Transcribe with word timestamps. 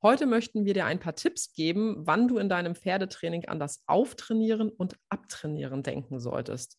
Heute 0.00 0.26
möchten 0.26 0.64
wir 0.64 0.74
dir 0.74 0.84
ein 0.84 1.00
paar 1.00 1.16
Tipps 1.16 1.52
geben, 1.52 2.06
wann 2.06 2.28
du 2.28 2.38
in 2.38 2.48
deinem 2.48 2.76
Pferdetraining 2.76 3.46
an 3.46 3.58
das 3.58 3.82
Auftrainieren 3.88 4.68
und 4.68 4.96
Abtrainieren 5.08 5.82
denken 5.82 6.20
solltest. 6.20 6.78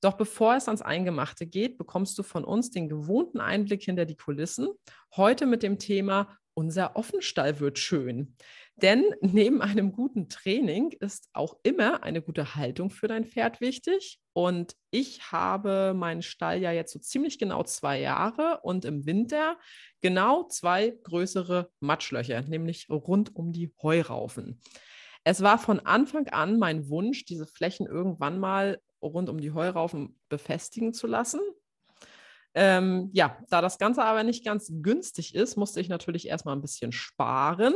Doch 0.00 0.14
bevor 0.14 0.54
es 0.54 0.68
ans 0.68 0.80
Eingemachte 0.80 1.46
geht, 1.46 1.78
bekommst 1.78 2.16
du 2.16 2.22
von 2.22 2.44
uns 2.44 2.70
den 2.70 2.88
gewohnten 2.88 3.40
Einblick 3.40 3.82
hinter 3.82 4.06
die 4.06 4.16
Kulissen. 4.16 4.68
Heute 5.16 5.46
mit 5.46 5.64
dem 5.64 5.78
Thema 5.80 6.38
Unser 6.60 6.94
Offenstall 6.94 7.58
wird 7.58 7.78
schön. 7.78 8.36
Denn 8.76 9.14
neben 9.22 9.62
einem 9.62 9.92
guten 9.92 10.28
Training 10.28 10.92
ist 11.00 11.30
auch 11.32 11.56
immer 11.62 12.02
eine 12.02 12.20
gute 12.20 12.54
Haltung 12.54 12.90
für 12.90 13.08
dein 13.08 13.24
Pferd 13.24 13.62
wichtig. 13.62 14.20
Und 14.34 14.76
ich 14.90 15.32
habe 15.32 15.94
meinen 15.96 16.20
Stall 16.20 16.60
ja 16.60 16.70
jetzt 16.70 16.92
so 16.92 16.98
ziemlich 16.98 17.38
genau 17.38 17.62
zwei 17.62 17.98
Jahre 17.98 18.60
und 18.62 18.84
im 18.84 19.06
Winter 19.06 19.58
genau 20.02 20.48
zwei 20.48 20.90
größere 21.02 21.70
Matschlöcher, 21.80 22.42
nämlich 22.42 22.90
rund 22.90 23.34
um 23.34 23.54
die 23.54 23.72
Heuraufen. 23.82 24.60
Es 25.24 25.40
war 25.40 25.56
von 25.56 25.80
Anfang 25.80 26.28
an 26.28 26.58
mein 26.58 26.90
Wunsch, 26.90 27.24
diese 27.24 27.46
Flächen 27.46 27.86
irgendwann 27.86 28.38
mal 28.38 28.82
rund 29.00 29.30
um 29.30 29.40
die 29.40 29.52
Heuraufen 29.52 30.20
befestigen 30.28 30.92
zu 30.92 31.06
lassen. 31.06 31.40
Ähm, 32.54 33.10
ja, 33.12 33.38
da 33.48 33.60
das 33.60 33.78
Ganze 33.78 34.02
aber 34.02 34.24
nicht 34.24 34.44
ganz 34.44 34.72
günstig 34.82 35.34
ist, 35.34 35.56
musste 35.56 35.80
ich 35.80 35.88
natürlich 35.88 36.26
erstmal 36.26 36.56
ein 36.56 36.62
bisschen 36.62 36.92
sparen 36.92 37.74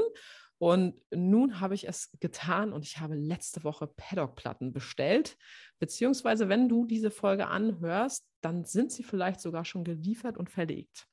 und 0.58 0.94
nun 1.11 1.61
habe 1.61 1.75
ich 1.75 1.86
es 1.86 2.11
getan 2.20 2.72
und 2.72 2.84
ich 2.84 2.98
habe 2.98 3.14
letzte 3.14 3.64
Woche 3.64 3.86
Paddock-Platten 3.86 4.72
bestellt. 4.72 5.36
Beziehungsweise, 5.78 6.48
wenn 6.48 6.69
du 6.69 6.86
diese 6.86 7.11
Folge 7.11 7.48
anhörst, 7.48 8.25
dann 8.41 8.64
sind 8.64 8.92
sie 8.92 9.03
vielleicht 9.03 9.41
sogar 9.41 9.64
schon 9.64 9.84
geliefert 9.84 10.39
und 10.39 10.50
verlegt. 10.50 11.06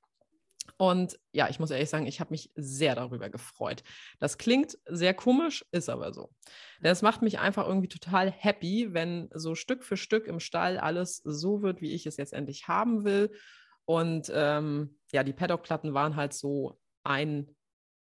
Und 0.77 1.19
ja, 1.31 1.49
ich 1.49 1.59
muss 1.59 1.71
ehrlich 1.71 1.89
sagen, 1.89 2.07
ich 2.07 2.19
habe 2.19 2.31
mich 2.31 2.51
sehr 2.55 2.95
darüber 2.95 3.29
gefreut. 3.29 3.83
Das 4.19 4.37
klingt 4.37 4.77
sehr 4.87 5.13
komisch, 5.13 5.65
ist 5.71 5.89
aber 5.89 6.13
so. 6.13 6.31
Denn 6.79 6.91
es 6.91 7.01
macht 7.01 7.21
mich 7.21 7.39
einfach 7.39 7.67
irgendwie 7.67 7.87
total 7.87 8.31
happy, 8.31 8.93
wenn 8.93 9.29
so 9.33 9.55
Stück 9.55 9.83
für 9.83 9.97
Stück 9.97 10.27
im 10.27 10.39
Stall 10.39 10.77
alles 10.77 11.17
so 11.23 11.61
wird, 11.61 11.81
wie 11.81 11.91
ich 11.91 12.05
es 12.05 12.17
jetzt 12.17 12.33
endlich 12.33 12.67
haben 12.67 13.03
will. 13.03 13.31
Und 13.85 14.31
ähm, 14.33 14.97
ja, 15.11 15.23
die 15.23 15.33
Paddock-Platten 15.33 15.93
waren 15.93 16.15
halt 16.15 16.33
so 16.33 16.79
ein 17.03 17.55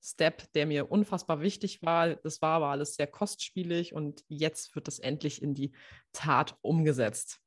Step, 0.04 0.52
der 0.54 0.66
mir 0.66 0.92
unfassbar 0.92 1.42
wichtig 1.42 1.82
war. 1.84 2.16
Das 2.16 2.42
war 2.42 2.58
aber 2.58 2.68
alles 2.68 2.96
sehr 2.96 3.08
kostspielig 3.08 3.94
und 3.94 4.24
jetzt 4.28 4.76
wird 4.76 4.88
das 4.88 5.00
endlich 5.00 5.42
in 5.42 5.54
die 5.54 5.74
Tat 6.12 6.58
umgesetzt. 6.62 7.40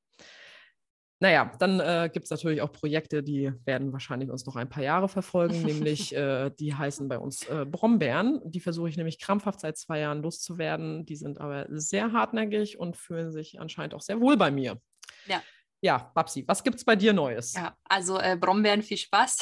Naja, 1.24 1.50
dann 1.58 1.80
äh, 1.80 2.10
gibt 2.12 2.24
es 2.24 2.30
natürlich 2.30 2.60
auch 2.60 2.70
Projekte, 2.70 3.22
die 3.22 3.50
werden 3.64 3.94
wahrscheinlich 3.94 4.28
uns 4.28 4.44
noch 4.44 4.56
ein 4.56 4.68
paar 4.68 4.82
Jahre 4.82 5.08
verfolgen, 5.08 5.62
nämlich 5.62 6.14
äh, 6.14 6.50
die 6.50 6.74
heißen 6.74 7.08
bei 7.08 7.18
uns 7.18 7.48
äh, 7.48 7.64
Brombeeren. 7.64 8.42
Die 8.44 8.60
versuche 8.60 8.90
ich 8.90 8.98
nämlich 8.98 9.18
krampfhaft 9.18 9.60
seit 9.60 9.78
zwei 9.78 10.00
Jahren 10.00 10.20
loszuwerden. 10.20 11.06
Die 11.06 11.16
sind 11.16 11.40
aber 11.40 11.64
sehr 11.70 12.12
hartnäckig 12.12 12.78
und 12.78 12.98
fühlen 12.98 13.32
sich 13.32 13.58
anscheinend 13.58 13.94
auch 13.94 14.02
sehr 14.02 14.20
wohl 14.20 14.36
bei 14.36 14.50
mir. 14.50 14.78
Ja. 15.24 15.42
Ja, 15.80 16.12
Babsi, 16.14 16.44
was 16.46 16.62
gibt 16.62 16.76
es 16.76 16.84
bei 16.84 16.94
dir 16.94 17.14
Neues? 17.14 17.54
Ja, 17.54 17.74
also 17.84 18.18
äh, 18.18 18.36
Brombeeren, 18.38 18.82
viel 18.82 18.98
Spaß 18.98 19.38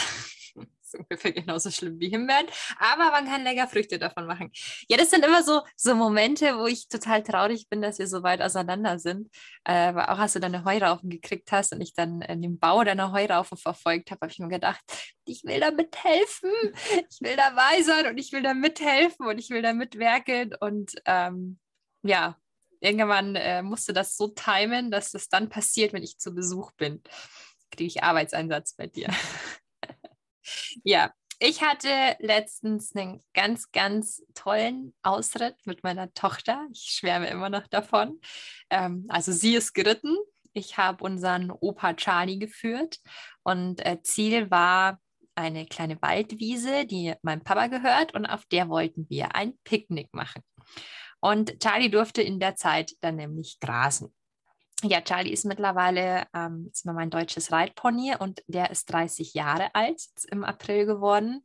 ist 0.93 1.01
ungefähr 1.01 1.33
genauso 1.33 1.71
schlimm 1.71 1.99
wie 2.01 2.09
Himbeeren, 2.09 2.47
aber 2.79 3.11
man 3.11 3.27
kann 3.27 3.45
lecker 3.45 3.69
Früchte 3.69 3.99
davon 3.99 4.27
machen. 4.27 4.51
Ja, 4.89 4.97
das 4.97 5.11
sind 5.11 5.25
immer 5.25 5.43
so, 5.43 5.63
so 5.77 5.95
Momente, 5.95 6.59
wo 6.59 6.67
ich 6.67 6.89
total 6.89 7.23
traurig 7.23 7.69
bin, 7.69 7.83
dass 7.83 7.99
wir 7.99 8.07
so 8.07 8.23
weit 8.23 8.43
auseinander 8.43 8.99
sind. 8.99 9.29
Äh, 9.65 9.93
auch 9.93 10.19
als 10.19 10.35
du 10.35 10.41
deine 10.41 10.65
Heuraufen 10.65 11.11
gekriegt 11.11 11.53
hast 11.53 11.73
und 11.73 11.81
ich 11.81 11.95
dann 11.95 12.23
äh, 12.23 12.37
den 12.37 12.59
Bau 12.59 12.85
deiner 12.85 13.13
Heuraufen 13.13 13.59
verfolgt 13.59 14.11
habe, 14.11 14.21
habe 14.23 14.33
ich 14.33 14.39
mir 14.39 14.49
gedacht, 14.49 14.83
ich 15.25 15.45
will 15.45 15.61
da 15.61 15.71
mithelfen, 15.71 16.51
ich 17.11 17.21
will 17.21 17.37
dabei 17.37 17.83
sein 17.83 18.07
und 18.07 18.19
ich 18.19 18.33
will 18.33 18.43
da 18.43 18.55
mithelfen 18.55 19.27
und 19.27 19.39
ich 19.39 19.51
will 19.51 19.63
da 19.63 19.73
mitwerken 19.73 20.55
und 20.61 20.95
ähm, 21.07 21.59
ja, 22.03 22.37
irgendwann 22.81 23.37
äh, 23.37 23.63
musste 23.63 23.93
das 23.93 24.17
so 24.17 24.29
timen, 24.29 24.91
dass 24.91 25.13
das 25.13 25.29
dann 25.29 25.49
passiert, 25.49 25.93
wenn 25.93 26.03
ich 26.03 26.19
zu 26.19 26.35
Besuch 26.35 26.73
bin. 26.73 27.03
Kriege 27.71 27.87
ich 27.87 28.03
Arbeitseinsatz 28.03 28.75
bei 28.75 28.87
dir. 28.87 29.09
Ja, 30.85 31.13
ich 31.39 31.61
hatte 31.61 32.17
letztens 32.21 32.95
einen 32.95 33.21
ganz, 33.35 33.73
ganz 33.73 34.23
tollen 34.35 34.95
Ausritt 35.03 35.57
mit 35.65 35.83
meiner 35.83 36.15
Tochter. 36.15 36.69
Ich 36.73 36.95
schwärme 36.97 37.29
immer 37.29 37.51
noch 37.51 37.67
davon. 37.67 38.21
Ähm, 38.71 39.07
also 39.09 39.33
sie 39.33 39.57
ist 39.57 39.73
geritten. 39.73 40.17
Ich 40.53 40.77
habe 40.77 41.03
unseren 41.03 41.51
Opa 41.51 41.95
Charlie 41.95 42.39
geführt 42.39 42.99
und 43.43 43.85
äh, 43.85 44.01
Ziel 44.03 44.53
war 44.53 45.01
eine 45.35 45.67
kleine 45.67 46.01
Waldwiese, 46.01 46.87
die 46.87 47.15
meinem 47.23 47.43
Papa 47.43 47.67
gehört 47.67 48.15
und 48.15 48.27
auf 48.27 48.45
der 48.47 48.69
wollten 48.69 49.07
wir 49.09 49.35
ein 49.35 49.55
Picknick 49.65 50.13
machen. 50.13 50.43
Und 51.21 51.59
Charlie 51.61 51.91
durfte 51.91 52.23
in 52.23 52.39
der 52.39 52.55
Zeit 52.55 52.93
dann 53.01 53.17
nämlich 53.17 53.59
grasen 53.59 54.15
ja, 54.83 55.01
Charlie 55.01 55.33
ist 55.33 55.45
mittlerweile 55.45 56.27
ähm, 56.35 56.69
ist 56.73 56.85
mein 56.87 57.11
deutsches 57.11 57.53
Reitpony 57.53 58.15
und 58.19 58.43
der 58.47 58.71
ist 58.71 58.93
30 58.93 59.35
Jahre 59.35 59.75
alt, 59.75 60.01
jetzt 60.01 60.31
im 60.31 60.45
April 60.45 60.87
geworden. 60.87 61.45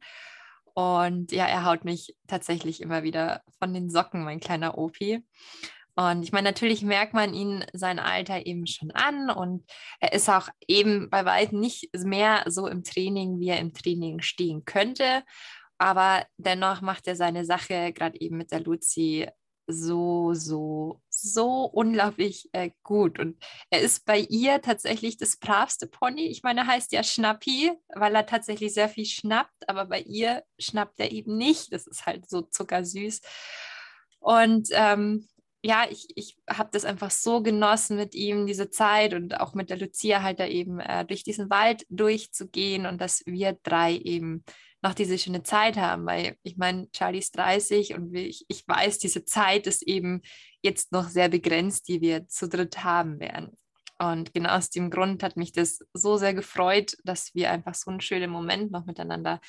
Und 0.74 1.32
ja, 1.32 1.48
er 1.48 1.66
haut 1.66 1.86
mich 1.86 2.16
tatsächlich 2.28 2.82
immer 2.82 3.02
wieder 3.04 3.42
von 3.60 3.74
den 3.74 3.90
Socken, 3.90 4.24
mein 4.24 4.40
kleiner 4.40 4.78
Opi. 4.78 5.24
Und 5.96 6.22
ich 6.22 6.32
meine, 6.32 6.50
natürlich 6.50 6.84
merkt 6.84 7.16
man 7.16 7.34
ihn 7.34 7.66
sein 7.74 7.98
Alter 7.98 8.46
eben 8.46 8.68
schon 8.68 8.92
an 8.92 9.32
und 9.32 9.64
er 10.00 10.14
ist 10.14 10.30
auch 10.30 10.50
eben 10.68 11.10
bei 11.10 11.26
weitem 11.26 11.60
nicht 11.60 11.90
mehr 11.96 12.44
so 12.46 12.68
im 12.68 12.84
Training, 12.84 13.40
wie 13.40 13.50
er 13.50 13.60
im 13.60 13.74
Training 13.74 14.22
stehen 14.22 14.64
könnte. 14.64 15.24
Aber 15.80 16.24
dennoch 16.38 16.82
macht 16.82 17.08
er 17.08 17.16
seine 17.16 17.46
Sache, 17.46 17.94
gerade 17.94 18.22
eben 18.22 18.38
mit 18.38 18.52
der 18.52 18.60
Luzi, 18.60 19.28
so, 19.68 20.34
so, 20.34 21.02
so 21.10 21.66
unglaublich 21.66 22.50
äh, 22.54 22.72
gut. 22.84 23.20
Und 23.20 23.38
er 23.70 23.82
ist 23.82 24.06
bei 24.06 24.20
ihr 24.20 24.62
tatsächlich 24.62 25.18
das 25.18 25.38
bravste 25.38 25.88
Pony. 25.88 26.28
Ich 26.28 26.42
meine, 26.42 26.62
er 26.62 26.68
heißt 26.68 26.94
ja 26.94 27.04
Schnappi, 27.04 27.72
weil 27.94 28.16
er 28.16 28.26
tatsächlich 28.26 28.74
sehr 28.74 28.90
viel 28.90 29.06
schnappt, 29.06 29.68
aber 29.68 29.86
bei 29.86 30.00
ihr 30.00 30.44
schnappt 30.58 31.00
er 31.00 31.12
eben 31.12 31.38
nicht. 31.38 31.74
Das 31.74 31.86
ist 31.86 32.06
halt 32.06 32.30
so 32.30 32.42
zuckersüß. 32.42 33.22
Und 34.20 34.70
ähm, 34.72 35.28
ja, 35.68 35.86
ich, 35.90 36.08
ich 36.16 36.38
habe 36.50 36.70
das 36.72 36.86
einfach 36.86 37.12
so 37.12 37.44
genossen 37.44 37.98
mit 37.98 38.16
ihm, 38.16 38.48
diese 38.48 38.70
Zeit 38.70 39.14
und 39.14 39.38
auch 39.42 39.54
mit 39.54 39.70
der 39.70 39.78
Lucia 39.78 40.22
halt 40.24 40.40
da 40.40 40.48
eben 40.48 40.80
äh, 40.80 41.04
durch 41.04 41.24
diesen 41.26 41.50
Wald 41.50 41.86
durchzugehen 41.90 42.86
und 42.86 43.02
dass 43.02 43.22
wir 43.26 43.58
drei 43.64 43.98
eben 43.98 44.46
noch 44.82 44.94
diese 44.94 45.18
schöne 45.18 45.44
Zeit 45.44 45.76
haben, 45.76 46.06
weil 46.06 46.38
ich 46.44 46.56
meine, 46.56 46.90
Charlie 46.92 47.20
ist 47.20 47.36
30 47.36 47.96
und 47.96 48.16
ich, 48.16 48.46
ich 48.48 48.66
weiß, 48.66 49.00
diese 49.00 49.26
Zeit 49.26 49.68
ist 49.68 49.82
eben 49.82 50.22
jetzt 50.62 50.94
noch 50.94 51.10
sehr 51.10 51.28
begrenzt, 51.28 51.90
die 51.90 52.00
wir 52.00 52.30
zu 52.30 52.48
dritt 52.48 52.86
haben 52.86 53.20
werden. 53.20 53.58
Und 54.00 54.34
genau 54.34 54.52
aus 54.52 54.70
dem 54.70 54.90
Grund 54.90 55.22
hat 55.22 55.36
mich 55.36 55.52
das 55.52 55.80
so 55.92 56.16
sehr 56.16 56.34
gefreut, 56.34 56.96
dass 57.04 57.36
wir 57.36 57.52
einfach 57.52 57.76
so 57.76 57.92
einen 57.92 58.00
schönen 58.00 58.30
Moment 58.30 58.72
noch 58.72 58.86
miteinander 58.86 59.42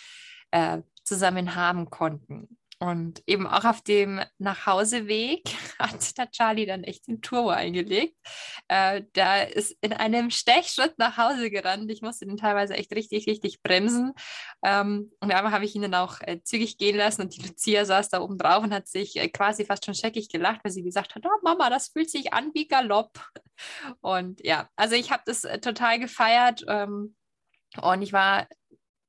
äh, 0.51 0.79
zusammen 1.05 1.55
haben 1.55 1.91
konnten. 1.91 2.58
Und 2.81 3.25
eben 3.27 3.49
auch 3.49 3.65
auf 3.65 3.83
dem 3.83 4.21
Nachhauseweg 4.39 5.43
hat 5.81 6.17
der 6.17 6.31
Charlie 6.31 6.65
dann 6.65 6.85
echt 6.85 7.09
den 7.09 7.21
Turbo 7.21 7.49
eingelegt. 7.49 8.17
Äh, 8.69 9.03
der 9.17 9.57
ist 9.57 9.77
in 9.81 9.93
einem 9.93 10.31
Stechschritt 10.31 10.97
nach 10.97 11.17
Hause 11.17 11.51
gerannt. 11.51 11.91
Ich 11.91 12.03
musste 12.03 12.25
den 12.25 12.37
teilweise 12.37 12.75
echt 12.75 12.93
richtig, 12.93 13.27
richtig 13.27 13.63
bremsen. 13.63 14.13
Ähm, 14.63 15.11
und 15.19 15.33
einmal 15.33 15.51
habe 15.51 15.65
ich 15.65 15.75
ihn 15.75 15.83
dann 15.83 15.95
auch 15.97 16.21
äh, 16.21 16.41
zügig 16.45 16.79
gehen 16.79 16.97
lassen 16.97 17.23
und 17.23 17.37
die 17.37 17.43
Lucia 17.43 17.85
saß 17.85 18.11
da 18.11 18.21
oben 18.21 18.39
drauf 18.39 18.63
und 18.63 18.73
hat 18.73 18.87
sich 18.87 19.17
äh, 19.17 19.29
quasi 19.29 19.65
fast 19.65 19.85
schon 19.85 19.95
scheckig 19.95 20.29
gelacht, 20.29 20.61
weil 20.63 20.71
sie 20.71 20.85
gesagt 20.85 21.17
hat, 21.17 21.27
oh 21.27 21.39
Mama, 21.43 21.71
das 21.71 21.89
fühlt 21.89 22.11
sich 22.11 22.33
an 22.33 22.53
wie 22.55 22.69
Galopp. 22.69 23.19
Und 24.01 24.45
ja, 24.45 24.69
also 24.77 24.95
ich 24.95 25.11
habe 25.11 25.25
das 25.27 25.43
äh, 25.43 25.59
total 25.59 25.99
gefeiert 25.99 26.65
ähm, 26.69 27.17
und 27.83 28.03
ich 28.03 28.13
war, 28.13 28.47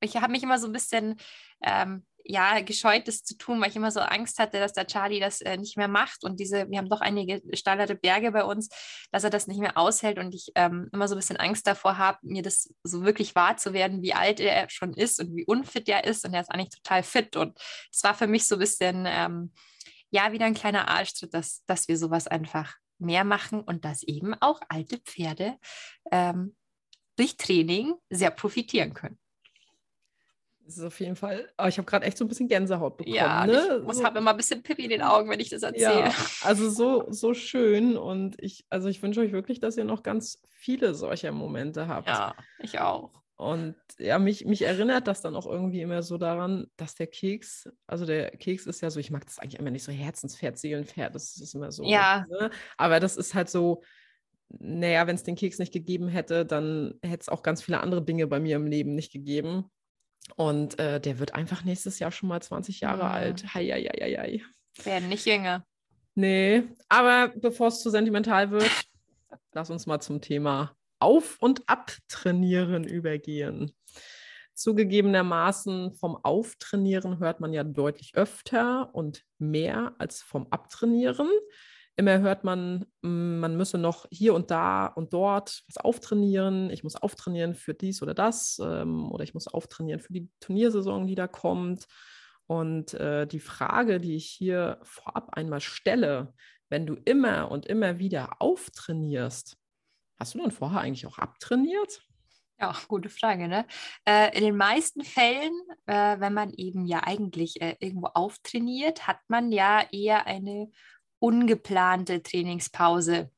ich 0.00 0.16
habe 0.16 0.32
mich 0.32 0.42
immer 0.42 0.58
so 0.58 0.66
ein 0.66 0.72
bisschen... 0.72 1.14
Ähm, 1.62 2.04
ja, 2.30 2.60
gescheut, 2.60 3.08
das 3.08 3.24
zu 3.24 3.36
tun, 3.36 3.60
weil 3.60 3.70
ich 3.70 3.76
immer 3.76 3.90
so 3.90 4.00
Angst 4.00 4.38
hatte, 4.38 4.60
dass 4.60 4.72
der 4.72 4.86
Charlie 4.86 5.18
das 5.18 5.40
äh, 5.40 5.56
nicht 5.56 5.76
mehr 5.76 5.88
macht. 5.88 6.22
Und 6.22 6.38
diese, 6.38 6.70
wir 6.70 6.78
haben 6.78 6.88
doch 6.88 7.00
einige 7.00 7.42
steilere 7.56 7.96
Berge 7.96 8.30
bei 8.30 8.44
uns, 8.44 8.68
dass 9.10 9.24
er 9.24 9.30
das 9.30 9.48
nicht 9.48 9.58
mehr 9.58 9.76
aushält. 9.76 10.18
Und 10.18 10.32
ich 10.34 10.52
ähm, 10.54 10.88
immer 10.92 11.08
so 11.08 11.16
ein 11.16 11.18
bisschen 11.18 11.38
Angst 11.38 11.66
davor 11.66 11.98
habe, 11.98 12.18
mir 12.22 12.42
das 12.42 12.72
so 12.84 13.04
wirklich 13.04 13.34
wahr 13.34 13.56
zu 13.56 13.72
werden, 13.72 14.02
wie 14.02 14.14
alt 14.14 14.38
er 14.38 14.70
schon 14.70 14.94
ist 14.94 15.18
und 15.18 15.34
wie 15.34 15.44
unfit 15.44 15.88
er 15.88 16.04
ist. 16.04 16.24
Und 16.24 16.32
er 16.32 16.42
ist 16.42 16.50
eigentlich 16.50 16.70
total 16.70 17.02
fit. 17.02 17.36
Und 17.36 17.58
es 17.92 18.02
war 18.04 18.14
für 18.14 18.28
mich 18.28 18.46
so 18.46 18.54
ein 18.54 18.60
bisschen, 18.60 19.06
ähm, 19.08 19.52
ja, 20.10 20.32
wieder 20.32 20.46
ein 20.46 20.54
kleiner 20.54 20.88
Arschtritt, 20.88 21.34
dass, 21.34 21.64
dass 21.66 21.88
wir 21.88 21.96
sowas 21.96 22.28
einfach 22.28 22.76
mehr 22.98 23.24
machen 23.24 23.60
und 23.60 23.84
dass 23.84 24.04
eben 24.04 24.34
auch 24.34 24.60
alte 24.68 24.98
Pferde 24.98 25.56
ähm, 26.12 26.54
durch 27.16 27.36
Training 27.36 27.94
sehr 28.08 28.30
profitieren 28.30 28.94
können. 28.94 29.18
Das 30.70 30.78
ist 30.78 30.84
auf 30.84 31.00
jeden 31.00 31.16
Fall, 31.16 31.50
aber 31.56 31.68
ich 31.68 31.78
habe 31.78 31.86
gerade 31.86 32.06
echt 32.06 32.16
so 32.16 32.24
ein 32.24 32.28
bisschen 32.28 32.46
Gänsehaut 32.46 32.96
bekommen. 32.96 33.16
Ja, 33.16 33.44
ne? 33.44 33.78
ich 33.80 33.84
muss 33.84 33.98
so, 33.98 34.04
habe 34.04 34.20
immer 34.20 34.30
ein 34.30 34.36
bisschen 34.36 34.62
Pippi 34.62 34.84
in 34.84 34.90
den 34.90 35.02
Augen, 35.02 35.28
wenn 35.28 35.40
ich 35.40 35.48
das 35.48 35.64
erzähle. 35.64 36.04
ja, 36.04 36.14
also 36.42 36.70
so, 36.70 37.06
so 37.10 37.34
schön 37.34 37.96
und 37.96 38.40
ich, 38.40 38.66
also 38.70 38.88
ich 38.88 39.02
wünsche 39.02 39.20
euch 39.20 39.32
wirklich, 39.32 39.58
dass 39.58 39.76
ihr 39.76 39.84
noch 39.84 40.04
ganz 40.04 40.40
viele 40.48 40.94
solcher 40.94 41.32
Momente 41.32 41.88
habt. 41.88 42.06
Ja, 42.06 42.36
ich 42.60 42.78
auch. 42.78 43.10
Und 43.34 43.74
ja, 43.98 44.20
mich, 44.20 44.44
mich 44.44 44.62
erinnert 44.62 45.08
das 45.08 45.22
dann 45.22 45.34
auch 45.34 45.46
irgendwie 45.46 45.80
immer 45.80 46.04
so 46.04 46.18
daran, 46.18 46.68
dass 46.76 46.94
der 46.94 47.08
Keks, 47.08 47.68
also 47.88 48.06
der 48.06 48.30
Keks 48.30 48.66
ist 48.66 48.80
ja 48.80 48.90
so, 48.90 49.00
ich 49.00 49.10
mag 49.10 49.26
das 49.26 49.40
eigentlich 49.40 49.58
immer 49.58 49.72
nicht 49.72 49.82
so 49.82 49.90
Herzenspferd, 49.90 50.56
Seelenpferd, 50.56 51.16
das 51.16 51.36
ist 51.36 51.52
immer 51.52 51.72
so. 51.72 51.82
Ja. 51.82 52.26
Ne? 52.30 52.50
Aber 52.76 53.00
das 53.00 53.16
ist 53.16 53.34
halt 53.34 53.50
so, 53.50 53.82
naja, 54.50 55.08
wenn 55.08 55.16
es 55.16 55.24
den 55.24 55.34
Keks 55.34 55.58
nicht 55.58 55.72
gegeben 55.72 56.06
hätte, 56.06 56.46
dann 56.46 56.94
hätte 57.02 57.22
es 57.22 57.28
auch 57.28 57.42
ganz 57.42 57.60
viele 57.60 57.80
andere 57.80 58.04
Dinge 58.04 58.28
bei 58.28 58.38
mir 58.38 58.54
im 58.54 58.68
Leben 58.68 58.94
nicht 58.94 59.12
gegeben. 59.12 59.64
Und 60.36 60.78
äh, 60.78 61.00
der 61.00 61.18
wird 61.18 61.34
einfach 61.34 61.64
nächstes 61.64 61.98
Jahr 61.98 62.12
schon 62.12 62.28
mal 62.28 62.40
20 62.40 62.80
Jahre 62.80 63.04
Mhm. 63.04 63.10
alt. 63.10 63.54
Hei, 63.54 63.66
hei, 63.66 63.82
hei, 63.82 64.16
hei. 64.16 64.84
Werden 64.84 65.08
nicht 65.08 65.26
jünger. 65.26 65.64
Nee, 66.14 66.64
aber 66.88 67.28
bevor 67.36 67.68
es 67.68 67.80
zu 67.80 67.90
sentimental 67.90 68.50
wird, 68.50 68.70
lass 69.52 69.70
uns 69.70 69.86
mal 69.86 70.00
zum 70.00 70.20
Thema 70.20 70.76
Auf- 70.98 71.38
und 71.40 71.68
Abtrainieren 71.68 72.84
übergehen. 72.84 73.72
Zugegebenermaßen 74.54 75.92
vom 75.94 76.16
Auftrainieren 76.22 77.18
hört 77.18 77.40
man 77.40 77.52
ja 77.52 77.64
deutlich 77.64 78.14
öfter 78.14 78.94
und 78.94 79.24
mehr 79.38 79.94
als 79.98 80.20
vom 80.22 80.46
Abtrainieren. 80.50 81.28
Immer 82.00 82.20
hört 82.20 82.44
man, 82.44 82.86
mm, 83.02 83.40
man 83.40 83.58
müsse 83.58 83.76
noch 83.76 84.06
hier 84.10 84.32
und 84.32 84.50
da 84.50 84.86
und 84.86 85.12
dort 85.12 85.64
was 85.68 85.76
auftrainieren. 85.76 86.70
Ich 86.70 86.82
muss 86.82 86.96
auftrainieren 86.96 87.54
für 87.54 87.74
dies 87.74 88.00
oder 88.00 88.14
das 88.14 88.58
ähm, 88.64 89.12
oder 89.12 89.22
ich 89.22 89.34
muss 89.34 89.46
auftrainieren 89.46 90.00
für 90.00 90.14
die 90.14 90.30
Turniersaison, 90.40 91.06
die 91.06 91.14
da 91.14 91.26
kommt. 91.26 91.86
Und 92.46 92.94
äh, 92.94 93.26
die 93.26 93.38
Frage, 93.38 94.00
die 94.00 94.16
ich 94.16 94.30
hier 94.30 94.80
vorab 94.82 95.34
einmal 95.36 95.60
stelle, 95.60 96.32
wenn 96.70 96.86
du 96.86 96.94
immer 97.04 97.50
und 97.50 97.66
immer 97.66 97.98
wieder 97.98 98.40
auftrainierst, 98.40 99.58
hast 100.18 100.34
du 100.34 100.38
dann 100.38 100.52
vorher 100.52 100.80
eigentlich 100.80 101.06
auch 101.06 101.18
abtrainiert? 101.18 102.00
Ja, 102.58 102.74
gute 102.88 103.10
Frage, 103.10 103.46
ne? 103.46 103.66
Äh, 104.06 104.34
in 104.34 104.42
den 104.42 104.56
meisten 104.56 105.04
Fällen, 105.04 105.52
äh, 105.84 106.18
wenn 106.18 106.32
man 106.32 106.54
eben 106.54 106.86
ja 106.86 107.02
eigentlich 107.02 107.60
äh, 107.60 107.76
irgendwo 107.78 108.06
auftrainiert, 108.06 109.06
hat 109.06 109.18
man 109.28 109.52
ja 109.52 109.84
eher 109.92 110.26
eine 110.26 110.70
ungeplante 111.20 112.22
Trainingspause. 112.22 113.30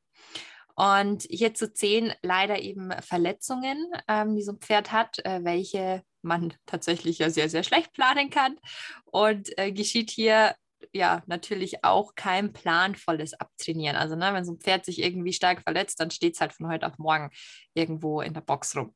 Und 0.75 1.25
hierzu 1.29 1.69
zählen 1.69 2.15
leider 2.23 2.61
eben 2.61 2.93
Verletzungen, 3.03 3.93
ähm, 4.09 4.35
die 4.35 4.43
so 4.43 4.53
ein 4.53 4.59
Pferd 4.59 4.91
hat, 4.91 5.19
äh, 5.25 5.45
welche 5.45 6.03
man 6.23 6.55
tatsächlich 6.67 7.19
ja 7.19 7.29
sehr, 7.29 7.51
sehr 7.51 7.63
schlecht 7.63 7.93
planen 7.93 8.31
kann. 8.31 8.57
Und 9.05 9.57
äh, 9.59 9.71
geschieht 9.73 10.11
hier 10.11 10.55
ja 10.93 11.23
natürlich 11.27 11.85
auch 11.85 12.15
kein 12.15 12.53
planvolles 12.53 13.35
Abtrainieren. 13.35 13.97
Also, 13.97 14.17
ne, 14.17 14.33
wenn 14.33 14.45
so 14.45 14.53
ein 14.53 14.61
Pferd 14.61 14.85
sich 14.85 15.01
irgendwie 15.01 15.33
stark 15.33 15.63
verletzt, 15.63 16.01
dann 16.01 16.11
steht 16.11 16.35
es 16.35 16.41
halt 16.41 16.53
von 16.53 16.69
heute 16.69 16.87
auf 16.87 16.99
morgen 16.99 17.31
irgendwo 17.75 18.21
in 18.21 18.35
der 18.35 18.41
Box 18.41 18.77
rum. 18.77 18.95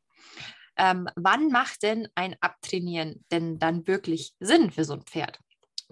Ähm, 0.78 1.08
wann 1.16 1.48
macht 1.48 1.82
denn 1.82 2.08
ein 2.14 2.36
Abtrainieren 2.40 3.24
denn 3.30 3.58
dann 3.58 3.86
wirklich 3.86 4.34
Sinn 4.40 4.70
für 4.70 4.84
so 4.84 4.94
ein 4.94 5.02
Pferd? 5.02 5.38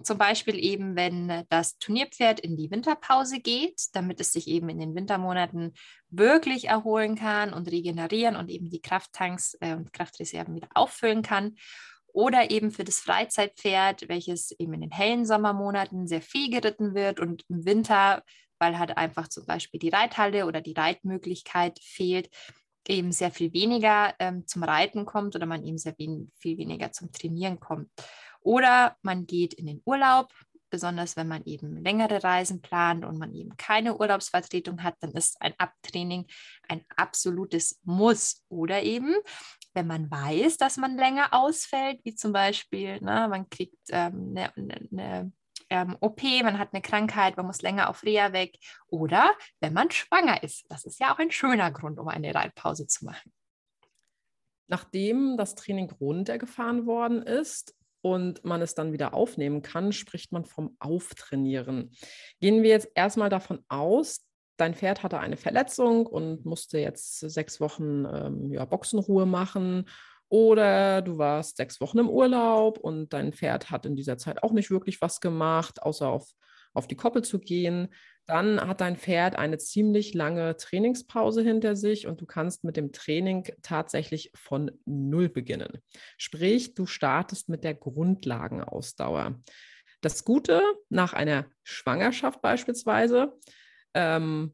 Zum 0.03 0.17
Beispiel 0.17 0.61
eben, 0.61 0.97
wenn 0.97 1.45
das 1.49 1.77
Turnierpferd 1.77 2.41
in 2.41 2.57
die 2.57 2.69
Winterpause 2.69 3.39
geht, 3.39 3.81
damit 3.93 4.19
es 4.19 4.33
sich 4.33 4.47
eben 4.47 4.67
in 4.67 4.79
den 4.79 4.93
Wintermonaten 4.93 5.73
wirklich 6.09 6.67
erholen 6.67 7.15
kann 7.15 7.53
und 7.53 7.71
regenerieren 7.71 8.35
und 8.35 8.49
eben 8.49 8.69
die 8.69 8.81
Krafttanks 8.81 9.57
äh, 9.61 9.73
und 9.73 9.93
Kraftreserven 9.93 10.53
wieder 10.53 10.67
auffüllen 10.73 11.21
kann. 11.21 11.55
Oder 12.07 12.51
eben 12.51 12.71
für 12.71 12.83
das 12.83 12.99
Freizeitpferd, 12.99 14.07
welches 14.09 14.51
eben 14.51 14.73
in 14.73 14.81
den 14.81 14.91
hellen 14.91 15.25
Sommermonaten 15.25 16.07
sehr 16.07 16.21
viel 16.21 16.49
geritten 16.49 16.93
wird 16.93 17.19
und 17.19 17.43
im 17.49 17.65
Winter, 17.65 18.23
weil 18.59 18.77
halt 18.77 18.97
einfach 18.97 19.27
zum 19.29 19.45
Beispiel 19.45 19.79
die 19.79 19.89
Reithalle 19.89 20.45
oder 20.45 20.61
die 20.61 20.73
Reitmöglichkeit 20.73 21.79
fehlt, 21.81 22.29
eben 22.87 23.11
sehr 23.11 23.31
viel 23.31 23.53
weniger 23.53 24.13
ähm, 24.19 24.45
zum 24.47 24.63
Reiten 24.63 25.05
kommt 25.05 25.35
oder 25.35 25.45
man 25.45 25.63
eben 25.65 25.77
sehr 25.77 25.95
wen 25.97 26.31
viel 26.37 26.57
weniger 26.57 26.91
zum 26.91 27.11
Trainieren 27.11 27.59
kommt. 27.59 27.89
Oder 28.45 28.95
man 29.01 29.25
geht 29.25 29.55
in 29.55 29.65
den 29.65 29.81
Urlaub, 29.85 30.31
besonders 30.69 31.15
wenn 31.15 31.27
man 31.27 31.43
eben 31.45 31.81
längere 31.81 32.23
Reisen 32.23 32.61
plant 32.61 33.03
und 33.03 33.17
man 33.17 33.33
eben 33.33 33.57
keine 33.57 33.97
Urlaubsvertretung 33.97 34.83
hat, 34.83 34.95
dann 34.99 35.13
ist 35.13 35.41
ein 35.41 35.55
Abtraining 35.57 36.27
ein 36.69 36.85
absolutes 36.95 37.79
Muss. 37.83 38.43
Oder 38.47 38.83
eben, 38.83 39.15
wenn 39.73 39.87
man 39.87 40.11
weiß, 40.11 40.57
dass 40.57 40.77
man 40.77 40.95
länger 40.95 41.33
ausfällt, 41.33 42.01
wie 42.03 42.13
zum 42.13 42.33
Beispiel, 42.33 43.01
ne, 43.01 43.27
man 43.27 43.49
kriegt 43.49 43.79
ähm, 43.89 44.35
eine, 44.37 44.55
eine 44.55 45.31
ähm, 45.71 45.97
OP, 45.99 46.21
man 46.43 46.59
hat 46.59 46.69
eine 46.71 46.83
Krankheit, 46.83 47.37
man 47.37 47.47
muss 47.47 47.63
länger 47.63 47.89
auf 47.89 48.03
Reha 48.03 48.31
weg. 48.31 48.59
Oder 48.85 49.33
wenn 49.59 49.73
man 49.73 49.89
schwanger 49.89 50.43
ist. 50.43 50.65
Das 50.69 50.85
ist 50.85 50.99
ja 50.99 51.11
auch 51.11 51.17
ein 51.17 51.31
schöner 51.31 51.71
Grund, 51.71 51.97
um 51.97 52.09
eine 52.09 52.35
Reitpause 52.35 52.85
zu 52.85 53.05
machen. 53.05 53.33
Nachdem 54.67 55.35
das 55.35 55.55
Training 55.55 55.89
runtergefahren 55.89 56.85
worden 56.85 57.23
ist 57.23 57.73
und 58.05 58.45
man 58.45 58.61
es 58.61 58.75
dann 58.75 58.93
wieder 58.93 59.15
aufnehmen 59.15 59.63
kann, 59.63 59.91
spricht 59.91 60.31
man 60.31 60.45
vom 60.45 60.75
Auftrainieren. 60.77 61.89
Gehen 62.39 62.61
wir 62.61 62.69
jetzt 62.69 62.91
erstmal 62.93 63.29
davon 63.29 63.65
aus, 63.67 64.27
dein 64.57 64.75
Pferd 64.75 65.01
hatte 65.01 65.17
eine 65.17 65.37
Verletzung 65.37 66.05
und 66.05 66.45
musste 66.45 66.77
jetzt 66.77 67.21
sechs 67.21 67.59
Wochen 67.59 68.05
ähm, 68.05 68.51
ja, 68.51 68.63
Boxenruhe 68.65 69.25
machen. 69.25 69.89
Oder 70.29 71.01
du 71.01 71.17
warst 71.17 71.57
sechs 71.57 71.81
Wochen 71.81 71.97
im 71.97 72.07
Urlaub 72.07 72.77
und 72.77 73.11
dein 73.11 73.33
Pferd 73.33 73.71
hat 73.71 73.87
in 73.87 73.95
dieser 73.95 74.19
Zeit 74.19 74.43
auch 74.43 74.51
nicht 74.51 74.69
wirklich 74.69 75.01
was 75.01 75.19
gemacht, 75.19 75.81
außer 75.81 76.07
auf, 76.07 76.29
auf 76.75 76.87
die 76.87 76.95
Koppel 76.95 77.23
zu 77.23 77.39
gehen. 77.39 77.87
Dann 78.27 78.59
hat 78.59 78.81
dein 78.81 78.97
Pferd 78.97 79.35
eine 79.35 79.57
ziemlich 79.57 80.13
lange 80.13 80.57
Trainingspause 80.57 81.41
hinter 81.41 81.75
sich 81.75 82.07
und 82.07 82.21
du 82.21 82.25
kannst 82.25 82.63
mit 82.63 82.77
dem 82.77 82.91
Training 82.91 83.51
tatsächlich 83.61 84.31
von 84.35 84.71
Null 84.85 85.29
beginnen. 85.29 85.79
Sprich, 86.17 86.73
du 86.73 86.85
startest 86.85 87.49
mit 87.49 87.63
der 87.63 87.75
Grundlagenausdauer. 87.75 89.41
Das 90.01 90.23
Gute 90.25 90.61
nach 90.89 91.13
einer 91.13 91.45
Schwangerschaft 91.63 92.41
beispielsweise, 92.41 93.33
ähm, 93.93 94.53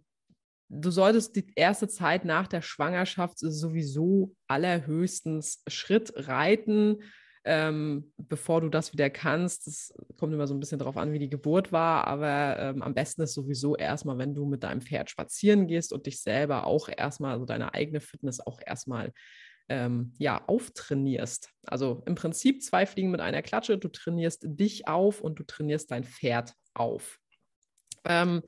du 0.69 0.91
solltest 0.91 1.35
die 1.35 1.47
erste 1.55 1.87
Zeit 1.87 2.23
nach 2.23 2.47
der 2.47 2.61
Schwangerschaft 2.61 3.39
sowieso 3.39 4.35
allerhöchstens 4.47 5.63
Schritt 5.67 6.13
reiten, 6.15 7.03
ähm, 7.43 8.13
bevor 8.17 8.61
du 8.61 8.69
das 8.69 8.93
wieder 8.93 9.09
kannst. 9.09 9.67
Das 9.67 9.93
kommt 10.17 10.33
immer 10.33 10.47
so 10.47 10.53
ein 10.53 10.59
bisschen 10.59 10.79
darauf 10.79 10.97
an, 10.97 11.11
wie 11.11 11.19
die 11.19 11.29
Geburt 11.29 11.71
war, 11.71 12.07
aber 12.07 12.59
ähm, 12.59 12.81
am 12.81 12.93
besten 12.93 13.21
ist 13.21 13.33
sowieso 13.33 13.75
erstmal, 13.75 14.17
wenn 14.17 14.35
du 14.35 14.45
mit 14.45 14.63
deinem 14.63 14.81
Pferd 14.81 15.09
spazieren 15.09 15.67
gehst 15.67 15.93
und 15.93 16.05
dich 16.05 16.21
selber 16.21 16.67
auch 16.67 16.89
erstmal, 16.89 17.33
also 17.33 17.45
deine 17.45 17.73
eigene 17.73 17.99
Fitness 17.99 18.39
auch 18.39 18.59
erstmal 18.65 19.11
ähm, 19.69 20.13
ja, 20.17 20.43
auftrainierst. 20.47 21.49
Also 21.65 22.03
im 22.05 22.15
Prinzip 22.15 22.61
zwei 22.61 22.85
Fliegen 22.85 23.09
mit 23.09 23.21
einer 23.21 23.41
Klatsche. 23.41 23.77
Du 23.77 23.87
trainierst 23.87 24.43
dich 24.45 24.87
auf 24.87 25.21
und 25.21 25.39
du 25.39 25.43
trainierst 25.43 25.91
dein 25.91 26.03
Pferd 26.03 26.53
auf. 26.73 27.19
Ähm, 28.03 28.41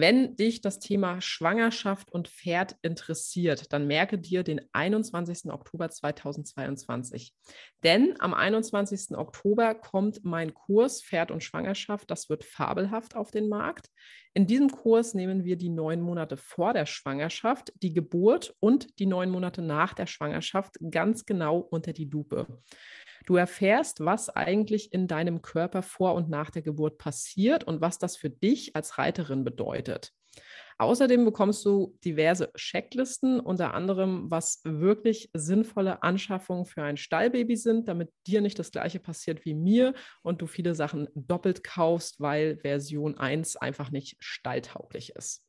wenn 0.00 0.36
dich 0.36 0.60
das 0.60 0.78
Thema 0.78 1.20
Schwangerschaft 1.20 2.12
und 2.12 2.28
Pferd 2.28 2.76
interessiert, 2.82 3.72
dann 3.72 3.88
merke 3.88 4.16
dir 4.16 4.44
den 4.44 4.60
21. 4.72 5.50
Oktober 5.50 5.90
2022. 5.90 7.34
Denn 7.82 8.14
am 8.20 8.32
21. 8.32 9.16
Oktober 9.18 9.74
kommt 9.74 10.24
mein 10.24 10.54
Kurs 10.54 11.02
Pferd 11.02 11.32
und 11.32 11.42
Schwangerschaft. 11.42 12.10
Das 12.12 12.28
wird 12.28 12.44
fabelhaft 12.44 13.16
auf 13.16 13.32
den 13.32 13.48
Markt. 13.48 13.90
In 14.34 14.46
diesem 14.46 14.70
Kurs 14.70 15.14
nehmen 15.14 15.44
wir 15.44 15.56
die 15.56 15.68
neun 15.68 16.00
Monate 16.00 16.36
vor 16.36 16.72
der 16.72 16.86
Schwangerschaft, 16.86 17.72
die 17.82 17.92
Geburt 17.92 18.54
und 18.60 19.00
die 19.00 19.06
neun 19.06 19.30
Monate 19.30 19.62
nach 19.62 19.94
der 19.94 20.06
Schwangerschaft 20.06 20.76
ganz 20.90 21.26
genau 21.26 21.58
unter 21.58 21.92
die 21.92 22.04
Lupe. 22.04 22.46
Du 23.28 23.36
erfährst, 23.36 24.02
was 24.02 24.30
eigentlich 24.30 24.94
in 24.94 25.06
deinem 25.06 25.42
Körper 25.42 25.82
vor 25.82 26.14
und 26.14 26.30
nach 26.30 26.48
der 26.48 26.62
Geburt 26.62 26.96
passiert 26.96 27.62
und 27.62 27.82
was 27.82 27.98
das 27.98 28.16
für 28.16 28.30
dich 28.30 28.74
als 28.74 28.96
Reiterin 28.96 29.44
bedeutet. 29.44 30.14
Außerdem 30.78 31.26
bekommst 31.26 31.62
du 31.66 31.98
diverse 32.06 32.50
Checklisten, 32.56 33.38
unter 33.38 33.74
anderem, 33.74 34.30
was 34.30 34.62
wirklich 34.64 35.28
sinnvolle 35.34 36.02
Anschaffungen 36.02 36.64
für 36.64 36.82
ein 36.82 36.96
Stallbaby 36.96 37.56
sind, 37.56 37.86
damit 37.86 38.10
dir 38.26 38.40
nicht 38.40 38.58
das 38.58 38.70
gleiche 38.70 38.98
passiert 38.98 39.44
wie 39.44 39.52
mir 39.52 39.92
und 40.22 40.40
du 40.40 40.46
viele 40.46 40.74
Sachen 40.74 41.06
doppelt 41.14 41.62
kaufst, 41.62 42.20
weil 42.20 42.56
Version 42.56 43.18
1 43.18 43.56
einfach 43.56 43.90
nicht 43.90 44.16
stalltauglich 44.20 45.14
ist. 45.16 45.47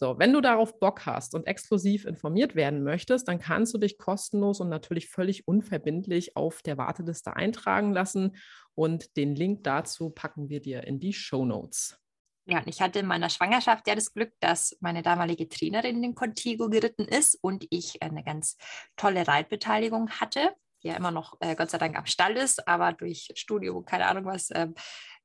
So, 0.00 0.18
wenn 0.18 0.32
du 0.32 0.40
darauf 0.40 0.80
Bock 0.80 1.04
hast 1.04 1.34
und 1.34 1.46
exklusiv 1.46 2.06
informiert 2.06 2.54
werden 2.54 2.82
möchtest, 2.82 3.28
dann 3.28 3.38
kannst 3.38 3.74
du 3.74 3.78
dich 3.78 3.98
kostenlos 3.98 4.58
und 4.60 4.70
natürlich 4.70 5.10
völlig 5.10 5.46
unverbindlich 5.46 6.38
auf 6.38 6.62
der 6.62 6.78
Warteliste 6.78 7.36
eintragen 7.36 7.92
lassen. 7.92 8.34
Und 8.74 9.14
den 9.18 9.34
Link 9.34 9.62
dazu 9.62 10.08
packen 10.08 10.48
wir 10.48 10.62
dir 10.62 10.84
in 10.84 11.00
die 11.00 11.12
Show 11.12 11.44
Notes. 11.44 12.00
Ja, 12.46 12.62
ich 12.64 12.80
hatte 12.80 13.00
in 13.00 13.06
meiner 13.06 13.28
Schwangerschaft 13.28 13.86
ja 13.88 13.94
das 13.94 14.14
Glück, 14.14 14.32
dass 14.40 14.74
meine 14.80 15.02
damalige 15.02 15.50
Trainerin 15.50 15.96
in 15.96 16.02
den 16.02 16.14
Contigo 16.14 16.70
geritten 16.70 17.04
ist 17.04 17.38
und 17.42 17.66
ich 17.68 18.02
eine 18.02 18.24
ganz 18.24 18.56
tolle 18.96 19.28
Reitbeteiligung 19.28 20.08
hatte, 20.12 20.54
die 20.82 20.88
ja 20.88 20.96
immer 20.96 21.10
noch 21.10 21.36
äh, 21.40 21.54
Gott 21.54 21.68
sei 21.68 21.76
Dank 21.76 21.98
am 21.98 22.06
Stall 22.06 22.38
ist, 22.38 22.66
aber 22.66 22.94
durch 22.94 23.28
Studio, 23.34 23.82
keine 23.82 24.06
Ahnung 24.06 24.24
was, 24.24 24.48
äh, 24.48 24.68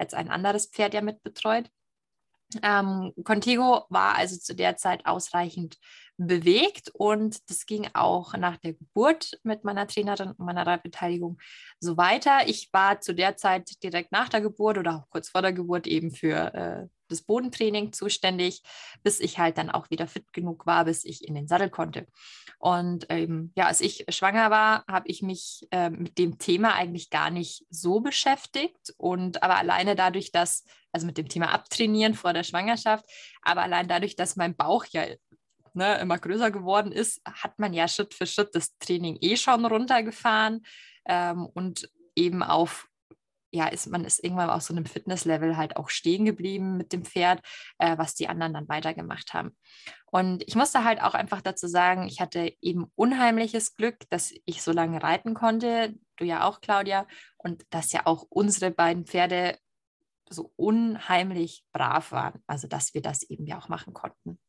jetzt 0.01 0.15
ein 0.15 0.29
anderes 0.29 0.65
Pferd 0.65 0.93
ja 0.93 0.99
mitbetreut. 0.99 1.69
Ähm, 2.61 3.13
Contigo 3.23 3.85
war 3.89 4.15
also 4.15 4.37
zu 4.37 4.55
der 4.55 4.77
Zeit 4.77 5.05
ausreichend 5.05 5.77
bewegt 6.17 6.89
und 6.93 7.49
das 7.49 7.65
ging 7.65 7.89
auch 7.93 8.37
nach 8.37 8.57
der 8.57 8.73
Geburt 8.73 9.37
mit 9.43 9.63
meiner 9.63 9.87
Trainerin 9.87 10.29
und 10.29 10.39
meiner 10.39 10.65
Reitbeteiligung 10.65 11.37
so 11.79 11.97
weiter. 11.97 12.47
Ich 12.47 12.69
war 12.71 13.01
zu 13.01 13.13
der 13.13 13.35
Zeit 13.35 13.83
direkt 13.83 14.11
nach 14.11 14.29
der 14.29 14.41
Geburt 14.41 14.77
oder 14.77 14.95
auch 14.95 15.09
kurz 15.09 15.29
vor 15.29 15.41
der 15.41 15.51
Geburt 15.51 15.87
eben 15.87 16.11
für 16.11 16.53
äh, 16.53 16.87
das 17.07 17.21
Bodentraining 17.21 17.93
zuständig, 17.93 18.63
bis 19.03 19.19
ich 19.19 19.37
halt 19.37 19.57
dann 19.57 19.69
auch 19.69 19.89
wieder 19.89 20.07
fit 20.07 20.31
genug 20.33 20.65
war, 20.65 20.85
bis 20.85 21.05
ich 21.05 21.27
in 21.27 21.35
den 21.35 21.47
Sattel 21.47 21.69
konnte. 21.69 22.07
Und 22.57 23.05
ähm, 23.09 23.51
ja, 23.55 23.67
als 23.67 23.81
ich 23.81 24.05
schwanger 24.09 24.49
war, 24.49 24.85
habe 24.87 25.07
ich 25.07 25.21
mich 25.21 25.67
äh, 25.71 25.89
mit 25.89 26.17
dem 26.17 26.37
Thema 26.37 26.73
eigentlich 26.73 27.09
gar 27.09 27.29
nicht 27.29 27.65
so 27.69 27.99
beschäftigt. 27.99 28.93
Und 28.97 29.43
aber 29.43 29.57
alleine 29.57 29.95
dadurch, 29.95 30.31
dass, 30.31 30.63
also 30.95 31.05
mit 31.05 31.17
dem 31.17 31.27
Thema 31.27 31.51
Abtrainieren 31.51 32.13
vor 32.13 32.31
der 32.31 32.43
Schwangerschaft, 32.43 33.05
aber 33.41 33.63
allein 33.63 33.89
dadurch, 33.89 34.15
dass 34.15 34.37
mein 34.37 34.55
Bauch 34.55 34.85
ja 34.85 35.03
ne, 35.73 35.99
immer 35.99 36.17
größer 36.17 36.51
geworden 36.51 36.93
ist, 36.93 37.21
hat 37.25 37.59
man 37.59 37.73
ja 37.73 37.89
Schritt 37.89 38.13
für 38.13 38.25
Schritt 38.25 38.55
das 38.55 38.77
Training 38.77 39.17
eh 39.19 39.35
schon 39.35 39.65
runtergefahren. 39.65 40.61
Ähm, 41.05 41.45
und 41.45 41.89
eben 42.15 42.41
auf 42.41 42.87
ja, 43.51 43.67
ist 43.67 43.87
man 43.87 44.03
ist 44.03 44.21
irgendwann 44.21 44.49
auf 44.49 44.63
so 44.63 44.73
einem 44.73 44.85
Fitnesslevel 44.85 45.55
halt 45.55 45.77
auch 45.77 45.89
stehen 45.89 46.25
geblieben 46.25 46.75
mit 46.75 46.91
dem 46.91 47.05
Pferd, 47.05 47.41
äh, 47.77 47.97
was 47.97 48.13
die 48.13 48.27
anderen 48.27 48.53
dann 48.53 48.67
weitergemacht 48.67 49.33
haben. 49.33 49.55
Und 50.11 50.43
ich 50.45 50.55
musste 50.55 50.83
halt 50.83 51.01
auch 51.01 51.13
einfach 51.13 51.41
dazu 51.41 51.67
sagen, 51.67 52.07
ich 52.07 52.19
hatte 52.19 52.53
eben 52.61 52.91
unheimliches 52.95 53.75
Glück, 53.75 53.97
dass 54.09 54.33
ich 54.45 54.61
so 54.61 54.73
lange 54.73 55.01
reiten 55.01 55.33
konnte, 55.33 55.93
du 56.17 56.25
ja 56.25 56.43
auch, 56.43 56.59
Claudia, 56.59 57.07
und 57.37 57.63
dass 57.69 57.93
ja 57.93 58.01
auch 58.05 58.25
unsere 58.29 58.71
beiden 58.71 59.05
Pferde 59.05 59.57
so 60.29 60.51
unheimlich 60.55 61.63
brav 61.71 62.11
waren, 62.11 62.41
also 62.47 62.67
dass 62.67 62.93
wir 62.93 63.01
das 63.01 63.23
eben 63.23 63.45
ja 63.45 63.57
auch 63.57 63.69
machen 63.69 63.93
konnten. 63.93 64.39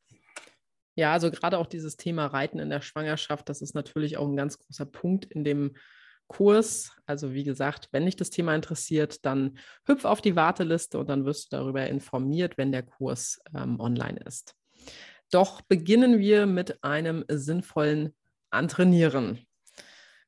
Ja, 0.94 1.12
also 1.12 1.30
gerade 1.30 1.58
auch 1.58 1.66
dieses 1.66 1.96
Thema 1.96 2.26
Reiten 2.26 2.58
in 2.58 2.70
der 2.70 2.80
Schwangerschaft, 2.80 3.48
das 3.48 3.60
ist 3.60 3.74
natürlich 3.74 4.16
auch 4.16 4.26
ein 4.26 4.36
ganz 4.36 4.58
großer 4.58 4.86
Punkt 4.86 5.26
in 5.26 5.44
dem 5.44 5.76
Kurs. 6.26 6.90
Also 7.04 7.34
wie 7.34 7.44
gesagt, 7.44 7.88
wenn 7.92 8.06
dich 8.06 8.16
das 8.16 8.30
Thema 8.30 8.54
interessiert, 8.54 9.24
dann 9.24 9.58
hüpf 9.86 10.04
auf 10.04 10.22
die 10.22 10.36
Warteliste 10.36 10.98
und 10.98 11.08
dann 11.08 11.26
wirst 11.26 11.52
du 11.52 11.56
darüber 11.58 11.86
informiert, 11.86 12.56
wenn 12.56 12.72
der 12.72 12.82
Kurs 12.82 13.40
ähm, 13.54 13.78
online 13.78 14.18
ist. 14.24 14.54
Doch 15.30 15.60
beginnen 15.60 16.18
wir 16.18 16.46
mit 16.46 16.82
einem 16.82 17.24
sinnvollen 17.28 18.14
Antrainieren. 18.50 19.46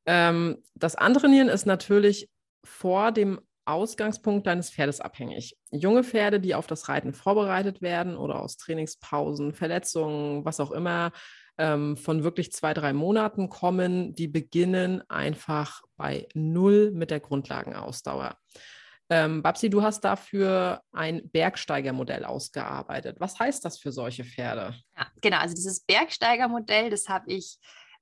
Ähm, 0.07 0.63
das 0.75 0.97
Antrainieren 0.97 1.49
ist 1.49 1.67
natürlich 1.67 2.29
vor 2.65 3.13
dem 3.13 3.41
Ausgangspunkt 3.69 4.47
deines 4.47 4.71
Pferdes 4.71 5.01
abhängig. 5.01 5.57
Junge 5.71 6.05
Pferde, 6.05 6.41
die 6.41 6.55
auf 6.55 6.67
das 6.67 6.89
Reiten 6.89 7.13
vorbereitet 7.13 7.83
werden 7.83 8.17
oder 8.17 8.41
aus 8.41 8.57
Trainingspausen, 8.57 9.53
Verletzungen, 9.53 10.45
was 10.45 10.61
auch 10.61 10.71
immer, 10.71 11.13
ähm, 11.59 11.97
von 11.97 12.25
wirklich 12.25 12.53
zwei, 12.53 12.73
drei 12.73 12.93
Monaten 12.93 13.49
kommen, 13.49 14.15
die 14.15 14.29
beginnen 14.29 15.03
einfach 15.11 15.83
bei 15.97 16.29
Null 16.35 16.93
mit 16.93 17.11
der 17.11 17.21
Grundlagenausdauer. 17.21 18.37
Ähm, 19.11 19.43
Babsi, 19.43 19.71
du 19.71 19.83
hast 19.83 20.03
dafür 20.03 20.83
ein 20.93 21.29
Bergsteigermodell 21.31 22.25
ausgearbeitet. 22.25 23.17
Was 23.21 23.39
heißt 23.39 23.65
das 23.65 23.79
für 23.79 23.91
solche 23.91 24.25
Pferde? 24.25 24.75
Ja, 24.97 25.07
genau, 25.23 25.39
also 25.39 25.55
dieses 25.55 25.81
Bergsteigermodell, 25.81 26.91
das 26.91 27.09
habe 27.09 27.33
ich 27.33 27.59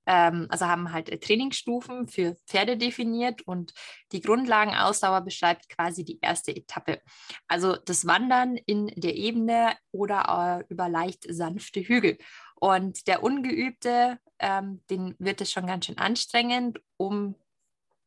ähm, 0.06 0.46
also 0.48 0.66
haben 0.66 0.92
halt 0.92 1.08
äh, 1.10 1.18
Trainingsstufen 1.18 2.08
für 2.08 2.36
Pferde 2.46 2.76
definiert 2.76 3.42
und 3.42 3.72
die 4.12 4.20
Grundlagenausdauer 4.20 5.20
beschreibt 5.22 5.68
quasi 5.68 6.04
die 6.04 6.18
erste 6.22 6.54
Etappe. 6.54 7.00
Also 7.48 7.76
das 7.76 8.06
Wandern 8.06 8.56
in 8.56 8.86
der 8.96 9.16
Ebene 9.16 9.76
oder 9.92 10.62
äh, 10.68 10.72
über 10.72 10.88
leicht 10.88 11.26
sanfte 11.28 11.80
Hügel. 11.80 12.18
Und 12.54 13.06
der 13.06 13.22
Ungeübte, 13.22 14.18
ähm, 14.38 14.82
den 14.88 15.14
wird 15.18 15.40
es 15.40 15.52
schon 15.52 15.66
ganz 15.66 15.86
schön 15.86 15.98
anstrengend, 15.98 16.80
um 16.96 17.34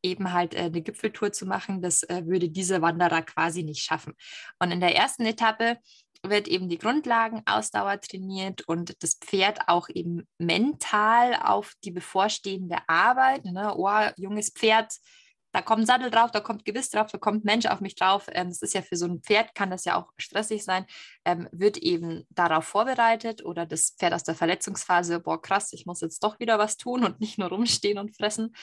eben 0.01 0.31
halt 0.33 0.55
äh, 0.55 0.59
eine 0.59 0.81
Gipfeltour 0.81 1.31
zu 1.31 1.45
machen. 1.45 1.81
Das 1.81 2.03
äh, 2.03 2.25
würde 2.25 2.49
dieser 2.49 2.81
Wanderer 2.81 3.21
quasi 3.21 3.63
nicht 3.63 3.83
schaffen. 3.83 4.13
Und 4.59 4.71
in 4.71 4.79
der 4.79 4.95
ersten 4.95 5.25
Etappe 5.25 5.77
wird 6.23 6.47
eben 6.47 6.69
die 6.69 6.77
Grundlagenausdauer 6.77 8.01
trainiert 8.01 8.61
und 8.67 9.01
das 9.03 9.15
Pferd 9.15 9.67
auch 9.67 9.89
eben 9.89 10.27
mental 10.37 11.35
auf 11.41 11.73
die 11.83 11.91
bevorstehende 11.91 12.77
Arbeit. 12.87 13.45
Ne? 13.45 13.73
Oh, 13.75 14.09
junges 14.17 14.49
Pferd, 14.49 14.91
da 15.51 15.61
kommt 15.61 15.87
Sattel 15.87 16.11
drauf, 16.11 16.31
da 16.31 16.41
kommt 16.41 16.65
Gewiss 16.65 16.89
drauf, 16.89 17.07
da 17.11 17.17
kommt 17.17 17.43
Mensch 17.45 17.65
auf 17.65 17.81
mich 17.81 17.95
drauf. 17.95 18.27
Ähm, 18.33 18.49
das 18.49 18.61
ist 18.61 18.73
ja 18.73 18.81
für 18.81 18.95
so 18.95 19.05
ein 19.05 19.21
Pferd, 19.21 19.55
kann 19.55 19.71
das 19.71 19.85
ja 19.85 19.95
auch 19.95 20.11
stressig 20.17 20.63
sein, 20.63 20.85
ähm, 21.25 21.47
wird 21.51 21.77
eben 21.77 22.25
darauf 22.29 22.65
vorbereitet 22.65 23.43
oder 23.43 23.65
das 23.65 23.95
Pferd 23.97 24.13
aus 24.13 24.23
der 24.23 24.35
Verletzungsphase, 24.35 25.19
boah 25.19 25.41
krass, 25.41 25.73
ich 25.73 25.85
muss 25.85 26.01
jetzt 26.01 26.23
doch 26.23 26.39
wieder 26.39 26.59
was 26.59 26.77
tun 26.77 27.03
und 27.03 27.19
nicht 27.19 27.39
nur 27.39 27.49
rumstehen 27.49 27.97
und 27.97 28.15
fressen. 28.15 28.53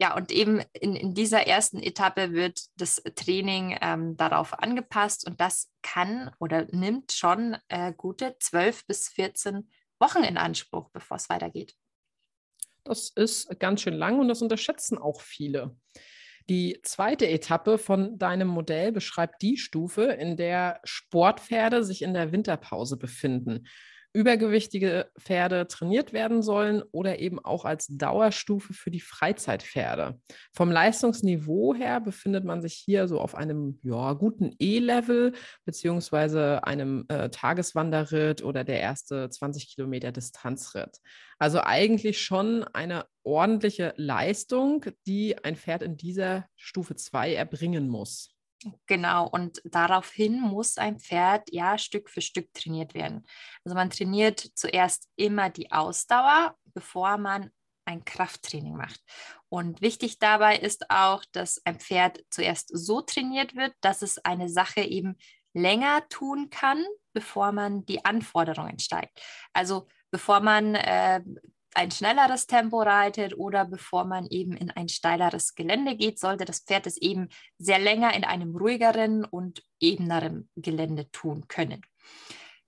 Ja, 0.00 0.16
und 0.16 0.32
eben 0.32 0.62
in, 0.72 0.96
in 0.96 1.12
dieser 1.12 1.46
ersten 1.46 1.78
Etappe 1.82 2.32
wird 2.32 2.58
das 2.76 3.02
Training 3.16 3.76
ähm, 3.82 4.16
darauf 4.16 4.58
angepasst 4.58 5.26
und 5.26 5.38
das 5.40 5.70
kann 5.82 6.30
oder 6.38 6.64
nimmt 6.70 7.12
schon 7.12 7.58
äh, 7.68 7.92
gute 7.94 8.34
12 8.38 8.86
bis 8.86 9.08
14 9.10 9.68
Wochen 9.98 10.24
in 10.24 10.38
Anspruch, 10.38 10.88
bevor 10.90 11.18
es 11.18 11.28
weitergeht. 11.28 11.74
Das 12.84 13.10
ist 13.10 13.60
ganz 13.60 13.82
schön 13.82 13.92
lang 13.92 14.18
und 14.18 14.28
das 14.28 14.40
unterschätzen 14.40 14.96
auch 14.96 15.20
viele. 15.20 15.76
Die 16.48 16.80
zweite 16.82 17.28
Etappe 17.28 17.76
von 17.76 18.18
deinem 18.18 18.48
Modell 18.48 18.92
beschreibt 18.92 19.42
die 19.42 19.58
Stufe, 19.58 20.04
in 20.04 20.38
der 20.38 20.80
Sportpferde 20.82 21.84
sich 21.84 22.00
in 22.00 22.14
der 22.14 22.32
Winterpause 22.32 22.96
befinden 22.96 23.66
übergewichtige 24.12 25.10
Pferde 25.18 25.66
trainiert 25.68 26.12
werden 26.12 26.42
sollen 26.42 26.82
oder 26.92 27.18
eben 27.20 27.38
auch 27.38 27.64
als 27.64 27.86
Dauerstufe 27.88 28.74
für 28.74 28.90
die 28.90 29.00
Freizeitpferde. 29.00 30.18
Vom 30.52 30.70
Leistungsniveau 30.70 31.74
her 31.74 32.00
befindet 32.00 32.44
man 32.44 32.60
sich 32.60 32.74
hier 32.74 33.06
so 33.06 33.20
auf 33.20 33.34
einem 33.34 33.78
ja, 33.82 34.12
guten 34.14 34.54
E-Level 34.58 35.32
beziehungsweise 35.64 36.64
einem 36.64 37.04
äh, 37.08 37.30
Tageswanderritt 37.30 38.42
oder 38.42 38.64
der 38.64 38.80
erste 38.80 39.28
20 39.30 39.74
Kilometer 39.74 40.12
Distanzritt. 40.12 40.98
Also 41.38 41.60
eigentlich 41.62 42.20
schon 42.20 42.64
eine 42.64 43.06
ordentliche 43.22 43.94
Leistung, 43.96 44.84
die 45.06 45.42
ein 45.42 45.56
Pferd 45.56 45.82
in 45.82 45.96
dieser 45.96 46.46
Stufe 46.56 46.96
2 46.96 47.34
erbringen 47.34 47.88
muss. 47.88 48.29
Genau, 48.86 49.26
und 49.26 49.62
daraufhin 49.64 50.40
muss 50.40 50.76
ein 50.76 50.98
Pferd 50.98 51.50
ja 51.50 51.78
Stück 51.78 52.10
für 52.10 52.20
Stück 52.20 52.52
trainiert 52.52 52.94
werden. 52.94 53.26
Also 53.64 53.74
man 53.74 53.88
trainiert 53.88 54.40
zuerst 54.54 55.08
immer 55.16 55.48
die 55.48 55.72
Ausdauer, 55.72 56.56
bevor 56.74 57.16
man 57.16 57.50
ein 57.86 58.04
Krafttraining 58.04 58.76
macht. 58.76 59.00
Und 59.48 59.80
wichtig 59.80 60.18
dabei 60.18 60.56
ist 60.56 60.90
auch, 60.90 61.24
dass 61.32 61.64
ein 61.64 61.80
Pferd 61.80 62.22
zuerst 62.30 62.70
so 62.72 63.00
trainiert 63.00 63.56
wird, 63.56 63.72
dass 63.80 64.02
es 64.02 64.18
eine 64.18 64.48
Sache 64.48 64.82
eben 64.82 65.16
länger 65.54 66.06
tun 66.08 66.50
kann, 66.50 66.84
bevor 67.12 67.52
man 67.52 67.84
die 67.86 68.04
Anforderungen 68.04 68.78
steigt. 68.78 69.20
Also 69.52 69.88
bevor 70.10 70.40
man 70.40 70.74
äh, 70.74 71.22
ein 71.74 71.90
schnelleres 71.90 72.46
Tempo 72.46 72.82
reitet 72.82 73.36
oder 73.36 73.64
bevor 73.64 74.04
man 74.04 74.26
eben 74.26 74.56
in 74.56 74.70
ein 74.70 74.88
steileres 74.88 75.54
Gelände 75.54 75.96
geht, 75.96 76.18
sollte 76.18 76.44
das 76.44 76.60
Pferd 76.60 76.86
es 76.86 76.96
eben 76.96 77.28
sehr 77.58 77.78
länger 77.78 78.14
in 78.14 78.24
einem 78.24 78.56
ruhigeren 78.56 79.24
und 79.24 79.62
ebeneren 79.80 80.50
Gelände 80.56 81.10
tun 81.10 81.46
können. 81.48 81.82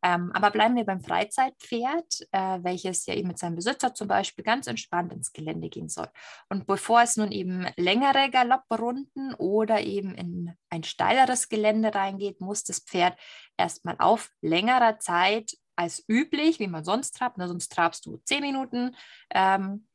Ähm, 0.05 0.33
aber 0.35 0.51
bleiben 0.51 0.75
wir 0.75 0.85
beim 0.85 1.01
Freizeitpferd, 1.01 2.27
äh, 2.33 2.59
welches 2.63 3.07
ja 3.07 3.15
eben 3.15 3.29
mit 3.29 3.39
seinem 3.39 3.55
Besitzer 3.55 3.95
zum 3.95 4.09
Beispiel 4.09 4.43
ganz 4.43 4.67
entspannt 4.67 5.13
ins 5.13 5.33
Gelände 5.33 5.69
gehen 5.69 5.89
soll. 5.89 6.09
Und 6.49 6.67
bevor 6.67 7.03
es 7.03 7.17
nun 7.17 7.31
eben 7.31 7.69
längere 7.77 8.29
Galopprunden 8.31 9.33
oder 9.35 9.81
eben 9.81 10.17
in 10.17 10.57
ein 10.71 10.83
steileres 10.83 11.49
Gelände 11.49 11.95
reingeht, 11.95 12.41
muss 12.41 12.65
das 12.65 12.81
Pferd 12.81 13.17
erstmal 13.57 13.95
auf 13.99 14.31
längerer 14.41 14.99
Zeit 14.99 15.53
als 15.77 16.05
üblich, 16.09 16.59
wie 16.59 16.67
man 16.67 16.85
sonst 16.85 17.13
trabt. 17.17 17.39
Ne, 17.39 17.49
sonst 17.49 17.73
trabst 17.73 18.07
du 18.07 18.21
zehn 18.25 18.41
Minuten 18.41 18.97
ähm, 19.31 19.87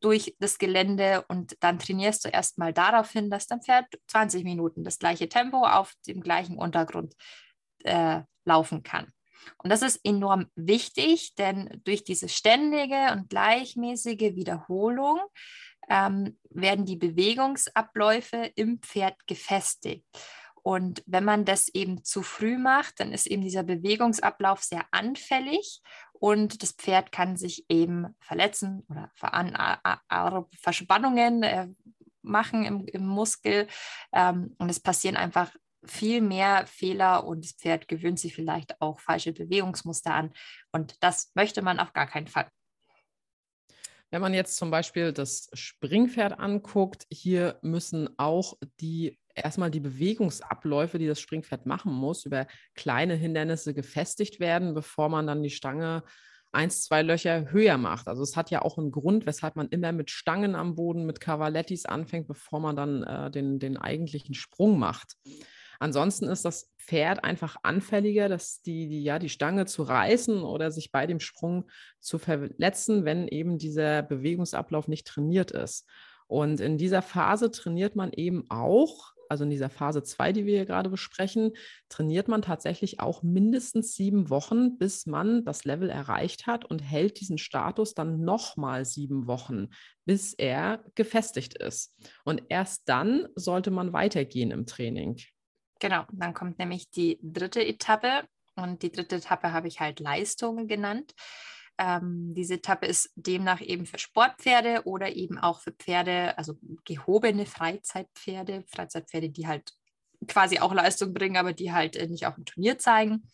durch 0.00 0.34
das 0.40 0.58
Gelände 0.58 1.24
und 1.28 1.56
dann 1.60 1.78
trainierst 1.78 2.24
du 2.24 2.28
erstmal 2.28 2.72
darauf 2.72 3.10
hin, 3.10 3.30
dass 3.30 3.46
dein 3.46 3.62
Pferd 3.62 3.86
20 4.08 4.44
Minuten 4.44 4.84
das 4.84 4.98
gleiche 4.98 5.28
Tempo 5.28 5.64
auf 5.64 5.92
dem 6.06 6.20
gleichen 6.20 6.58
Untergrund 6.58 7.14
äh, 7.84 8.22
laufen 8.44 8.82
kann. 8.82 9.12
Und 9.58 9.70
das 9.70 9.82
ist 9.82 10.00
enorm 10.04 10.46
wichtig, 10.56 11.34
denn 11.36 11.80
durch 11.84 12.04
diese 12.04 12.28
ständige 12.28 13.12
und 13.12 13.28
gleichmäßige 13.30 14.34
Wiederholung 14.34 15.20
ähm, 15.88 16.38
werden 16.50 16.84
die 16.84 16.96
Bewegungsabläufe 16.96 18.50
im 18.56 18.80
Pferd 18.80 19.14
gefestigt. 19.26 20.04
Und 20.66 21.04
wenn 21.06 21.22
man 21.22 21.44
das 21.44 21.68
eben 21.68 22.02
zu 22.02 22.24
früh 22.24 22.58
macht, 22.58 22.98
dann 22.98 23.12
ist 23.12 23.28
eben 23.28 23.40
dieser 23.40 23.62
Bewegungsablauf 23.62 24.64
sehr 24.64 24.84
anfällig 24.90 25.80
und 26.12 26.60
das 26.60 26.72
Pferd 26.72 27.12
kann 27.12 27.36
sich 27.36 27.66
eben 27.68 28.16
verletzen 28.18 28.84
oder 28.88 29.12
Verspannungen 30.58 31.44
äh, 31.44 31.68
machen 32.22 32.64
im, 32.64 32.84
im 32.88 33.06
Muskel. 33.06 33.68
Ähm, 34.12 34.56
und 34.58 34.68
es 34.68 34.80
passieren 34.80 35.16
einfach 35.16 35.54
viel 35.84 36.20
mehr 36.20 36.66
Fehler 36.66 37.24
und 37.24 37.44
das 37.44 37.52
Pferd 37.52 37.86
gewöhnt 37.86 38.18
sich 38.18 38.34
vielleicht 38.34 38.80
auch 38.80 38.98
falsche 38.98 39.32
Bewegungsmuster 39.32 40.12
an. 40.12 40.32
Und 40.72 41.00
das 41.00 41.30
möchte 41.36 41.62
man 41.62 41.78
auf 41.78 41.92
gar 41.92 42.08
keinen 42.08 42.26
Fall. 42.26 42.50
Wenn 44.10 44.20
man 44.20 44.34
jetzt 44.34 44.56
zum 44.56 44.72
Beispiel 44.72 45.12
das 45.12 45.48
Springpferd 45.52 46.40
anguckt, 46.40 47.06
hier 47.08 47.60
müssen 47.62 48.08
auch 48.18 48.58
die 48.80 49.20
erstmal 49.36 49.70
die 49.70 49.80
Bewegungsabläufe, 49.80 50.98
die 50.98 51.06
das 51.06 51.20
Springpferd 51.20 51.66
machen 51.66 51.92
muss, 51.92 52.24
über 52.24 52.46
kleine 52.74 53.14
Hindernisse 53.14 53.74
gefestigt 53.74 54.40
werden, 54.40 54.74
bevor 54.74 55.08
man 55.08 55.26
dann 55.26 55.42
die 55.42 55.50
Stange 55.50 56.02
eins, 56.52 56.84
zwei 56.84 57.02
Löcher 57.02 57.50
höher 57.52 57.76
macht. 57.76 58.08
Also 58.08 58.22
es 58.22 58.36
hat 58.36 58.50
ja 58.50 58.62
auch 58.62 58.78
einen 58.78 58.90
Grund, 58.90 59.26
weshalb 59.26 59.56
man 59.56 59.68
immer 59.68 59.92
mit 59.92 60.10
Stangen 60.10 60.54
am 60.54 60.74
Boden, 60.74 61.04
mit 61.04 61.20
Cavalettis 61.20 61.84
anfängt, 61.84 62.26
bevor 62.26 62.60
man 62.60 62.76
dann 62.76 63.02
äh, 63.02 63.30
den, 63.30 63.58
den 63.58 63.76
eigentlichen 63.76 64.34
Sprung 64.34 64.78
macht. 64.78 65.16
Ansonsten 65.78 66.26
ist 66.26 66.46
das 66.46 66.72
Pferd 66.78 67.22
einfach 67.24 67.56
anfälliger, 67.62 68.30
dass 68.30 68.62
die, 68.62 68.88
die, 68.88 69.02
ja, 69.02 69.18
die 69.18 69.28
Stange 69.28 69.66
zu 69.66 69.82
reißen 69.82 70.42
oder 70.42 70.70
sich 70.70 70.90
bei 70.90 71.06
dem 71.06 71.20
Sprung 71.20 71.68
zu 72.00 72.18
verletzen, 72.18 73.04
wenn 73.04 73.28
eben 73.28 73.58
dieser 73.58 74.02
Bewegungsablauf 74.02 74.88
nicht 74.88 75.06
trainiert 75.06 75.50
ist. 75.50 75.86
Und 76.26 76.60
in 76.60 76.78
dieser 76.78 77.02
Phase 77.02 77.50
trainiert 77.50 77.94
man 77.94 78.12
eben 78.12 78.44
auch 78.48 79.12
also 79.28 79.44
in 79.44 79.50
dieser 79.50 79.70
Phase 79.70 80.02
2, 80.02 80.32
die 80.32 80.46
wir 80.46 80.56
hier 80.56 80.66
gerade 80.66 80.90
besprechen, 80.90 81.52
trainiert 81.88 82.28
man 82.28 82.42
tatsächlich 82.42 83.00
auch 83.00 83.22
mindestens 83.22 83.94
sieben 83.94 84.30
Wochen, 84.30 84.78
bis 84.78 85.06
man 85.06 85.44
das 85.44 85.64
Level 85.64 85.90
erreicht 85.90 86.46
hat 86.46 86.64
und 86.64 86.80
hält 86.80 87.20
diesen 87.20 87.38
Status 87.38 87.94
dann 87.94 88.20
nochmal 88.20 88.84
sieben 88.84 89.26
Wochen, 89.26 89.68
bis 90.04 90.34
er 90.34 90.84
gefestigt 90.94 91.58
ist. 91.58 91.94
Und 92.24 92.42
erst 92.48 92.88
dann 92.88 93.28
sollte 93.34 93.70
man 93.70 93.92
weitergehen 93.92 94.50
im 94.50 94.66
Training. 94.66 95.16
Genau, 95.80 96.04
dann 96.12 96.34
kommt 96.34 96.58
nämlich 96.58 96.90
die 96.90 97.18
dritte 97.22 97.64
Etappe. 97.64 98.24
Und 98.54 98.82
die 98.82 98.90
dritte 98.90 99.16
Etappe 99.16 99.52
habe 99.52 99.68
ich 99.68 99.80
halt 99.80 100.00
Leistungen 100.00 100.66
genannt. 100.66 101.12
Ähm, 101.78 102.32
diese 102.34 102.54
Etappe 102.54 102.86
ist 102.86 103.10
demnach 103.16 103.60
eben 103.60 103.86
für 103.86 103.98
Sportpferde 103.98 104.82
oder 104.84 105.14
eben 105.14 105.38
auch 105.38 105.60
für 105.60 105.72
Pferde, 105.72 106.36
also 106.38 106.54
gehobene 106.84 107.44
Freizeitpferde, 107.44 108.64
Freizeitpferde, 108.68 109.28
die 109.28 109.46
halt 109.46 109.72
quasi 110.26 110.58
auch 110.58 110.72
Leistung 110.72 111.12
bringen, 111.12 111.36
aber 111.36 111.52
die 111.52 111.72
halt 111.72 111.96
äh, 111.96 112.06
nicht 112.06 112.26
auf 112.26 112.34
dem 112.36 112.46
Turnier 112.46 112.78
zeigen. 112.78 113.28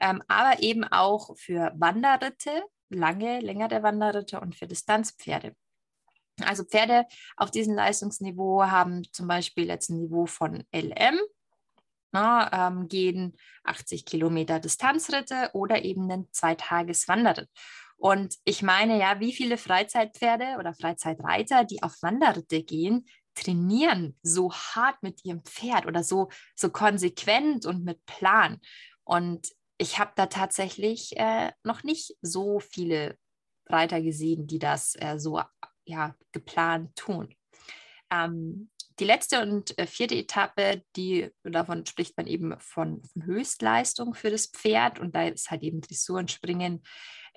Ähm, 0.00 0.22
aber 0.28 0.62
eben 0.62 0.84
auch 0.84 1.36
für 1.36 1.72
Wanderritte, 1.76 2.62
lange, 2.88 3.40
längere 3.40 3.82
Wanderritte 3.82 4.40
und 4.40 4.56
für 4.56 4.66
Distanzpferde. 4.66 5.54
Also 6.44 6.64
Pferde 6.64 7.04
auf 7.36 7.50
diesem 7.50 7.74
Leistungsniveau 7.74 8.62
haben 8.62 9.02
zum 9.12 9.26
Beispiel 9.26 9.66
jetzt 9.66 9.90
ein 9.90 9.98
Niveau 9.98 10.26
von 10.26 10.64
LM, 10.72 11.18
na, 12.12 12.68
ähm, 12.68 12.88
gehen 12.88 13.36
80 13.64 14.04
Kilometer 14.04 14.60
Distanzritte 14.60 15.50
oder 15.52 15.84
eben 15.84 16.10
einen 16.10 16.32
Zweitageswanderritt. 16.32 17.50
Und 17.96 18.36
ich 18.44 18.62
meine 18.62 18.98
ja, 18.98 19.18
wie 19.18 19.32
viele 19.32 19.58
Freizeitpferde 19.58 20.56
oder 20.58 20.72
Freizeitreiter, 20.72 21.64
die 21.64 21.82
auf 21.82 21.96
Wanderritte 22.00 22.62
gehen, 22.62 23.06
trainieren 23.34 24.18
so 24.22 24.52
hart 24.52 25.02
mit 25.02 25.24
ihrem 25.24 25.44
Pferd 25.44 25.86
oder 25.86 26.02
so, 26.02 26.28
so 26.54 26.70
konsequent 26.70 27.66
und 27.66 27.84
mit 27.84 28.04
Plan. 28.06 28.60
Und 29.04 29.48
ich 29.78 29.98
habe 29.98 30.12
da 30.16 30.26
tatsächlich 30.26 31.16
äh, 31.16 31.52
noch 31.62 31.82
nicht 31.82 32.16
so 32.20 32.60
viele 32.60 33.16
Reiter 33.66 34.00
gesehen, 34.00 34.46
die 34.46 34.58
das 34.58 34.94
äh, 34.96 35.18
so 35.18 35.40
ja, 35.84 36.14
geplant 36.32 36.94
tun. 36.96 37.34
Ähm, 38.10 38.70
die 38.98 39.04
letzte 39.04 39.42
und 39.42 39.78
äh, 39.78 39.86
vierte 39.86 40.14
Etappe, 40.14 40.82
die 40.96 41.30
davon 41.44 41.86
spricht 41.86 42.16
man 42.16 42.26
eben 42.26 42.58
von, 42.58 43.02
von 43.04 43.24
Höchstleistung 43.24 44.14
für 44.14 44.30
das 44.30 44.46
Pferd. 44.46 44.98
Und 44.98 45.14
da 45.14 45.24
ist 45.24 45.50
halt 45.50 45.62
eben 45.62 45.80
Dressur 45.80 46.18
und 46.18 46.30
Springen 46.30 46.82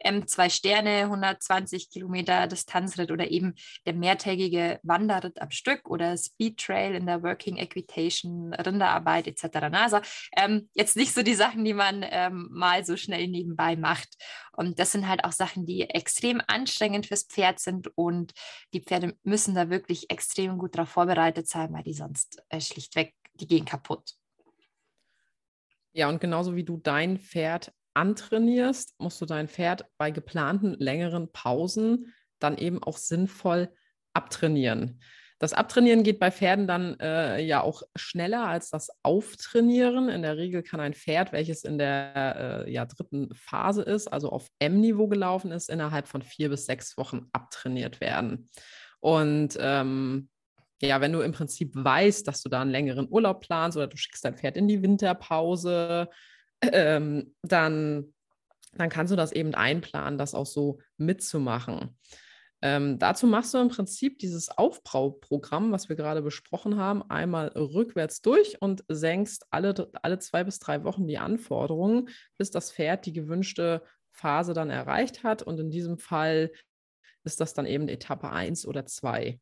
M2 0.06 0.50
Sterne, 0.50 1.04
120 1.04 1.90
Kilometer 1.90 2.48
Distanzritt 2.48 3.12
oder 3.12 3.30
eben 3.30 3.54
der 3.86 3.94
mehrtägige 3.94 4.80
Wanderritt 4.84 5.42
am 5.42 5.52
Stück 5.52 5.90
oder 5.90 6.18
Speed 6.18 6.58
Trail 6.58 6.96
in 6.96 7.06
der 7.06 7.24
Working 7.24 7.58
Equitation, 7.58 8.54
Rinderarbeit 8.54 9.28
etc. 9.28 9.58
Also 9.72 10.00
ähm, 10.36 10.70
jetzt 10.74 10.96
nicht 10.96 11.14
so 11.14 11.24
die 11.24 11.36
Sachen, 11.36 11.64
die 11.64 11.74
man 11.74 12.06
ähm, 12.10 12.50
mal 12.52 12.86
so 12.86 12.98
schnell 12.98 13.28
nebenbei 13.28 13.76
macht. 13.76 14.10
Und 14.54 14.80
das 14.80 14.92
sind 14.92 15.08
halt 15.08 15.24
auch 15.24 15.32
Sachen, 15.32 15.66
die 15.66 15.82
extrem 15.90 16.42
anstrengend 16.48 17.08
fürs 17.08 17.24
Pferd 17.24 17.60
sind 17.60 17.90
und 17.96 18.34
die 18.74 18.82
Pferde 18.82 19.16
müssen 19.24 19.56
da 19.56 19.70
wirklich 19.70 20.10
extrem 20.10 20.58
gut 20.58 20.76
darauf 20.76 20.90
vorbereitet 20.90 21.48
sein, 21.48 21.72
weil 21.74 21.84
die 21.84 21.94
sonst 21.94 22.44
äh, 22.50 22.60
schlichtweg, 22.60 23.16
die 23.34 23.48
gehen 23.48 23.66
kaputt. 23.66 24.16
Ja, 25.94 26.08
und 26.08 26.22
genauso 26.22 26.56
wie 26.56 26.64
du 26.64 26.78
dein 26.78 27.18
Pferd 27.18 27.74
antrainierst, 27.94 28.96
musst 29.00 29.22
du 29.22 29.26
dein 29.26 29.48
Pferd 29.48 29.86
bei 29.98 30.12
geplanten 30.12 30.74
längeren 30.74 31.32
Pausen 31.32 32.14
dann 32.40 32.58
eben 32.58 32.82
auch 32.84 32.98
sinnvoll 32.98 33.70
abtrainieren. 34.14 35.00
Das 35.42 35.54
Abtrainieren 35.54 36.04
geht 36.04 36.20
bei 36.20 36.30
Pferden 36.30 36.68
dann 36.68 37.00
äh, 37.00 37.42
ja 37.42 37.62
auch 37.62 37.82
schneller 37.96 38.46
als 38.48 38.70
das 38.70 38.90
Auftrainieren. 39.02 40.08
In 40.08 40.22
der 40.22 40.38
Regel 40.38 40.62
kann 40.62 40.80
ein 40.80 40.94
Pferd, 40.94 41.32
welches 41.32 41.64
in 41.64 41.80
der 41.80 42.66
äh, 42.68 42.72
ja, 42.72 42.86
dritten 42.86 43.34
Phase 43.34 43.82
ist, 43.82 44.08
also 44.08 44.30
auf 44.30 44.50
M-Niveau 44.60 45.08
gelaufen 45.08 45.52
ist, 45.52 45.72
innerhalb 45.72 46.08
von 46.08 46.22
vier 46.22 46.50
bis 46.50 46.68
sechs 46.68 46.96
Wochen 46.96 47.26
abtrainiert 47.32 48.02
werden. 48.02 48.52
Und 49.00 49.58
ähm, 49.60 50.30
ja, 50.80 51.02
wenn 51.02 51.12
du 51.12 51.22
im 51.22 51.32
Prinzip 51.32 51.72
weißt, 51.74 52.28
dass 52.28 52.44
du 52.44 52.50
da 52.50 52.62
einen 52.62 52.70
längeren 52.70 53.08
Urlaub 53.10 53.42
planst 53.42 53.78
oder 53.78 53.88
du 53.88 53.98
schickst 53.98 54.24
dein 54.24 54.38
Pferd 54.38 54.58
in 54.58 54.68
die 54.68 54.84
Winterpause, 54.84 56.08
ähm, 56.62 57.36
dann, 57.42 58.14
dann 58.74 58.90
kannst 58.90 59.12
du 59.12 59.16
das 59.16 59.32
eben 59.32 59.54
einplanen, 59.56 60.18
das 60.18 60.36
auch 60.36 60.46
so 60.46 60.80
mitzumachen. 60.98 61.98
Ähm, 62.64 63.00
dazu 63.00 63.26
machst 63.26 63.54
du 63.54 63.58
im 63.58 63.70
Prinzip 63.70 64.20
dieses 64.20 64.50
Aufbauprogramm, 64.50 65.72
was 65.72 65.90
wir 65.90 65.96
gerade 65.96 66.22
besprochen 66.22 66.78
haben, 66.78 67.02
einmal 67.10 67.48
rückwärts 67.50 68.22
durch 68.22 68.62
und 68.62 68.84
senkst 68.88 69.48
alle, 69.50 69.90
alle 70.04 70.20
zwei 70.20 70.44
bis 70.44 70.60
drei 70.60 70.84
Wochen 70.84 71.08
die 71.08 71.18
Anforderungen, 71.18 72.10
bis 72.38 72.52
das 72.52 72.72
Pferd 72.72 73.08
die 73.08 73.14
gewünschte 73.14 73.82
Phase 74.12 74.54
dann 74.54 74.70
erreicht 74.70 75.24
hat. 75.24 75.42
Und 75.42 75.60
in 75.60 75.72
diesem 75.72 75.98
Fall 75.98 76.52
ist 77.24 77.42
das 77.42 77.56
dann 77.56 77.66
eben 77.66 77.88
Etappe 77.88 78.30
1 78.30 78.68
oder 78.68 78.86
2. 78.86 79.40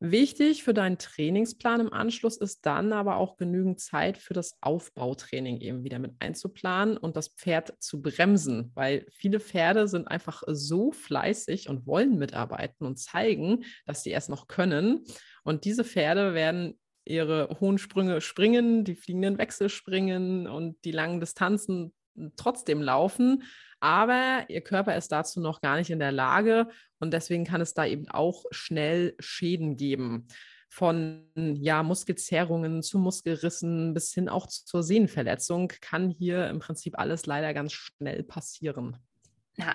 Wichtig 0.00 0.62
für 0.62 0.74
deinen 0.74 0.98
Trainingsplan 0.98 1.80
im 1.80 1.92
Anschluss 1.92 2.36
ist 2.36 2.64
dann 2.64 2.92
aber 2.92 3.16
auch 3.16 3.36
genügend 3.36 3.80
Zeit 3.80 4.16
für 4.16 4.32
das 4.32 4.56
Aufbautraining 4.60 5.60
eben 5.60 5.82
wieder 5.82 5.98
mit 5.98 6.12
einzuplanen 6.20 6.96
und 6.96 7.16
das 7.16 7.28
Pferd 7.28 7.74
zu 7.82 8.00
bremsen, 8.00 8.70
weil 8.74 9.06
viele 9.10 9.40
Pferde 9.40 9.88
sind 9.88 10.06
einfach 10.06 10.44
so 10.46 10.92
fleißig 10.92 11.68
und 11.68 11.84
wollen 11.86 12.16
mitarbeiten 12.16 12.86
und 12.86 13.00
zeigen, 13.00 13.64
dass 13.86 14.04
sie 14.04 14.12
es 14.12 14.28
noch 14.28 14.46
können. 14.46 15.04
Und 15.42 15.64
diese 15.64 15.82
Pferde 15.82 16.32
werden 16.32 16.78
ihre 17.04 17.56
hohen 17.58 17.78
Sprünge 17.78 18.20
springen, 18.20 18.84
die 18.84 18.94
fliegenden 18.94 19.38
Wechsel 19.38 19.68
springen 19.68 20.46
und 20.46 20.76
die 20.84 20.92
langen 20.92 21.18
Distanzen 21.18 21.92
trotzdem 22.36 22.82
laufen, 22.82 23.42
aber 23.80 24.44
ihr 24.48 24.60
Körper 24.60 24.96
ist 24.96 25.12
dazu 25.12 25.40
noch 25.40 25.60
gar 25.60 25.76
nicht 25.76 25.90
in 25.90 25.98
der 25.98 26.12
Lage 26.12 26.68
und 26.98 27.12
deswegen 27.12 27.44
kann 27.44 27.60
es 27.60 27.74
da 27.74 27.86
eben 27.86 28.08
auch 28.08 28.44
schnell 28.50 29.14
Schäden 29.18 29.76
geben. 29.76 30.28
von 30.70 31.24
ja, 31.34 31.82
Muskelzerrungen 31.82 32.82
zu 32.82 32.98
Muskelrissen 32.98 33.94
bis 33.94 34.12
hin 34.12 34.28
auch 34.28 34.46
zur 34.46 34.82
Sehnenverletzung 34.82 35.68
kann 35.80 36.10
hier 36.10 36.48
im 36.48 36.58
Prinzip 36.58 36.98
alles 36.98 37.24
leider 37.26 37.54
ganz 37.54 37.72
schnell 37.72 38.22
passieren. 38.22 38.98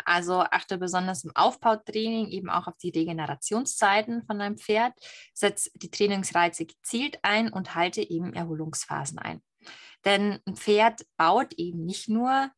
Also 0.06 0.40
achte 0.40 0.78
besonders 0.78 1.24
im 1.26 1.36
Aufbautraining 1.36 2.30
eben 2.30 2.50
auch 2.50 2.68
auf 2.68 2.78
die 2.78 2.92
Regenerationszeiten 2.92 4.24
von 4.24 4.40
deinem 4.40 4.58
Pferd, 4.58 4.94
setz 5.34 5.70
die 5.74 5.92
Trainingsreize 5.92 6.66
gezielt 6.66 7.20
ein 7.22 7.52
und 7.52 7.76
halte 7.76 8.02
eben 8.02 8.34
Erholungsphasen 8.34 9.20
ein. 9.20 9.42
Denn 10.06 10.40
ein 10.46 10.56
Pferd 10.56 11.06
baut 11.18 11.54
eben 11.54 11.86
nicht 11.86 12.08
nur 12.08 12.50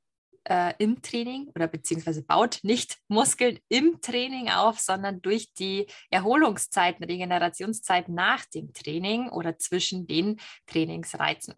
äh, 0.45 0.73
im 0.79 1.01
Training 1.01 1.49
oder 1.55 1.67
beziehungsweise 1.67 2.23
baut 2.23 2.59
nicht 2.63 2.97
Muskeln 3.07 3.59
im 3.69 4.01
Training 4.01 4.49
auf, 4.49 4.79
sondern 4.79 5.21
durch 5.21 5.53
die 5.53 5.87
Erholungszeiten, 6.09 7.03
Regenerationszeiten 7.05 8.13
nach 8.13 8.45
dem 8.45 8.73
Training 8.73 9.29
oder 9.29 9.57
zwischen 9.57 10.07
den 10.07 10.39
Trainingsreizen. 10.67 11.55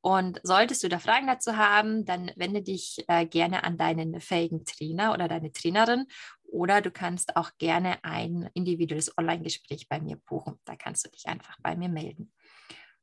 Und 0.00 0.40
solltest 0.42 0.82
du 0.82 0.88
da 0.88 0.98
Fragen 0.98 1.28
dazu 1.28 1.56
haben, 1.56 2.04
dann 2.04 2.32
wende 2.34 2.60
dich 2.60 3.04
äh, 3.06 3.24
gerne 3.24 3.62
an 3.62 3.76
deinen 3.76 4.20
fähigen 4.20 4.64
Trainer 4.64 5.12
oder 5.12 5.28
deine 5.28 5.52
Trainerin 5.52 6.06
oder 6.44 6.80
du 6.80 6.90
kannst 6.90 7.36
auch 7.36 7.50
gerne 7.56 8.02
ein 8.02 8.50
individuelles 8.52 9.16
Online-Gespräch 9.16 9.88
bei 9.88 10.00
mir 10.00 10.16
buchen. 10.26 10.58
Da 10.64 10.74
kannst 10.76 11.06
du 11.06 11.10
dich 11.10 11.26
einfach 11.26 11.56
bei 11.62 11.76
mir 11.76 11.88
melden. 11.88 12.32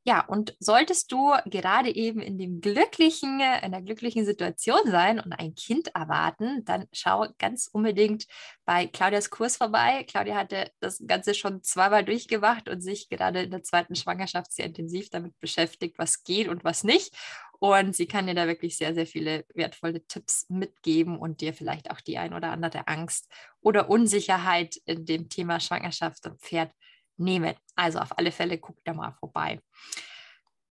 Ja, 0.05 0.25
und 0.25 0.55
solltest 0.59 1.11
du 1.11 1.33
gerade 1.45 1.93
eben 1.93 2.21
in 2.21 2.37
dem 2.37 2.61
glücklichen, 2.61 3.41
in 3.61 3.71
der 3.71 3.81
glücklichen 3.81 4.25
Situation 4.25 4.79
sein 4.85 5.19
und 5.19 5.33
ein 5.33 5.53
Kind 5.55 5.89
erwarten, 5.93 6.63
dann 6.65 6.87
schau 6.93 7.27
ganz 7.37 7.67
unbedingt 7.71 8.25
bei 8.65 8.87
Claudias 8.87 9.29
Kurs 9.29 9.57
vorbei. 9.57 10.05
Claudia 10.09 10.35
hatte 10.35 10.71
das 10.79 11.03
Ganze 11.05 11.35
schon 11.35 11.63
zweimal 11.63 12.03
durchgemacht 12.05 12.69
und 12.69 12.81
sich 12.81 13.09
gerade 13.09 13.41
in 13.43 13.51
der 13.51 13.61
zweiten 13.63 13.95
Schwangerschaft 13.95 14.53
sehr 14.53 14.65
intensiv 14.65 15.09
damit 15.09 15.37
beschäftigt, 15.39 15.95
was 15.99 16.23
geht 16.23 16.47
und 16.47 16.63
was 16.63 16.83
nicht. 16.83 17.13
Und 17.59 17.93
sie 17.93 18.07
kann 18.07 18.25
dir 18.25 18.35
da 18.35 18.47
wirklich 18.47 18.77
sehr, 18.77 18.93
sehr 18.95 19.05
viele 19.05 19.45
wertvolle 19.53 20.05
Tipps 20.07 20.45
mitgeben 20.49 21.17
und 21.17 21.41
dir 21.41 21.53
vielleicht 21.53 21.91
auch 21.91 21.99
die 21.99 22.17
ein 22.17 22.33
oder 22.33 22.51
andere 22.51 22.87
Angst 22.87 23.27
oder 23.61 23.89
Unsicherheit 23.89 24.77
in 24.85 25.05
dem 25.05 25.27
Thema 25.27 25.59
Schwangerschaft 25.59 26.25
und 26.25 26.39
Pferd 26.39 26.71
nehmen. 27.19 27.55
Also 27.75 27.99
auf 27.99 28.17
alle 28.17 28.31
Fälle 28.31 28.57
guck 28.57 28.83
da 28.83 28.93
mal 28.93 29.13
vorbei. 29.13 29.61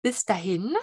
Bis 0.02 0.24
dahin 0.24 0.74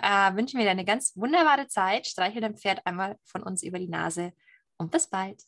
äh, 0.00 0.34
wünschen 0.34 0.60
wir 0.60 0.70
eine 0.70 0.84
ganz 0.84 1.16
wunderbare 1.16 1.66
Zeit. 1.66 2.06
Streichel 2.06 2.40
dein 2.40 2.56
Pferd 2.56 2.86
einmal 2.86 3.16
von 3.24 3.42
uns 3.42 3.62
über 3.62 3.78
die 3.78 3.88
Nase 3.88 4.32
und 4.76 4.90
bis 4.90 5.08
bald. 5.08 5.42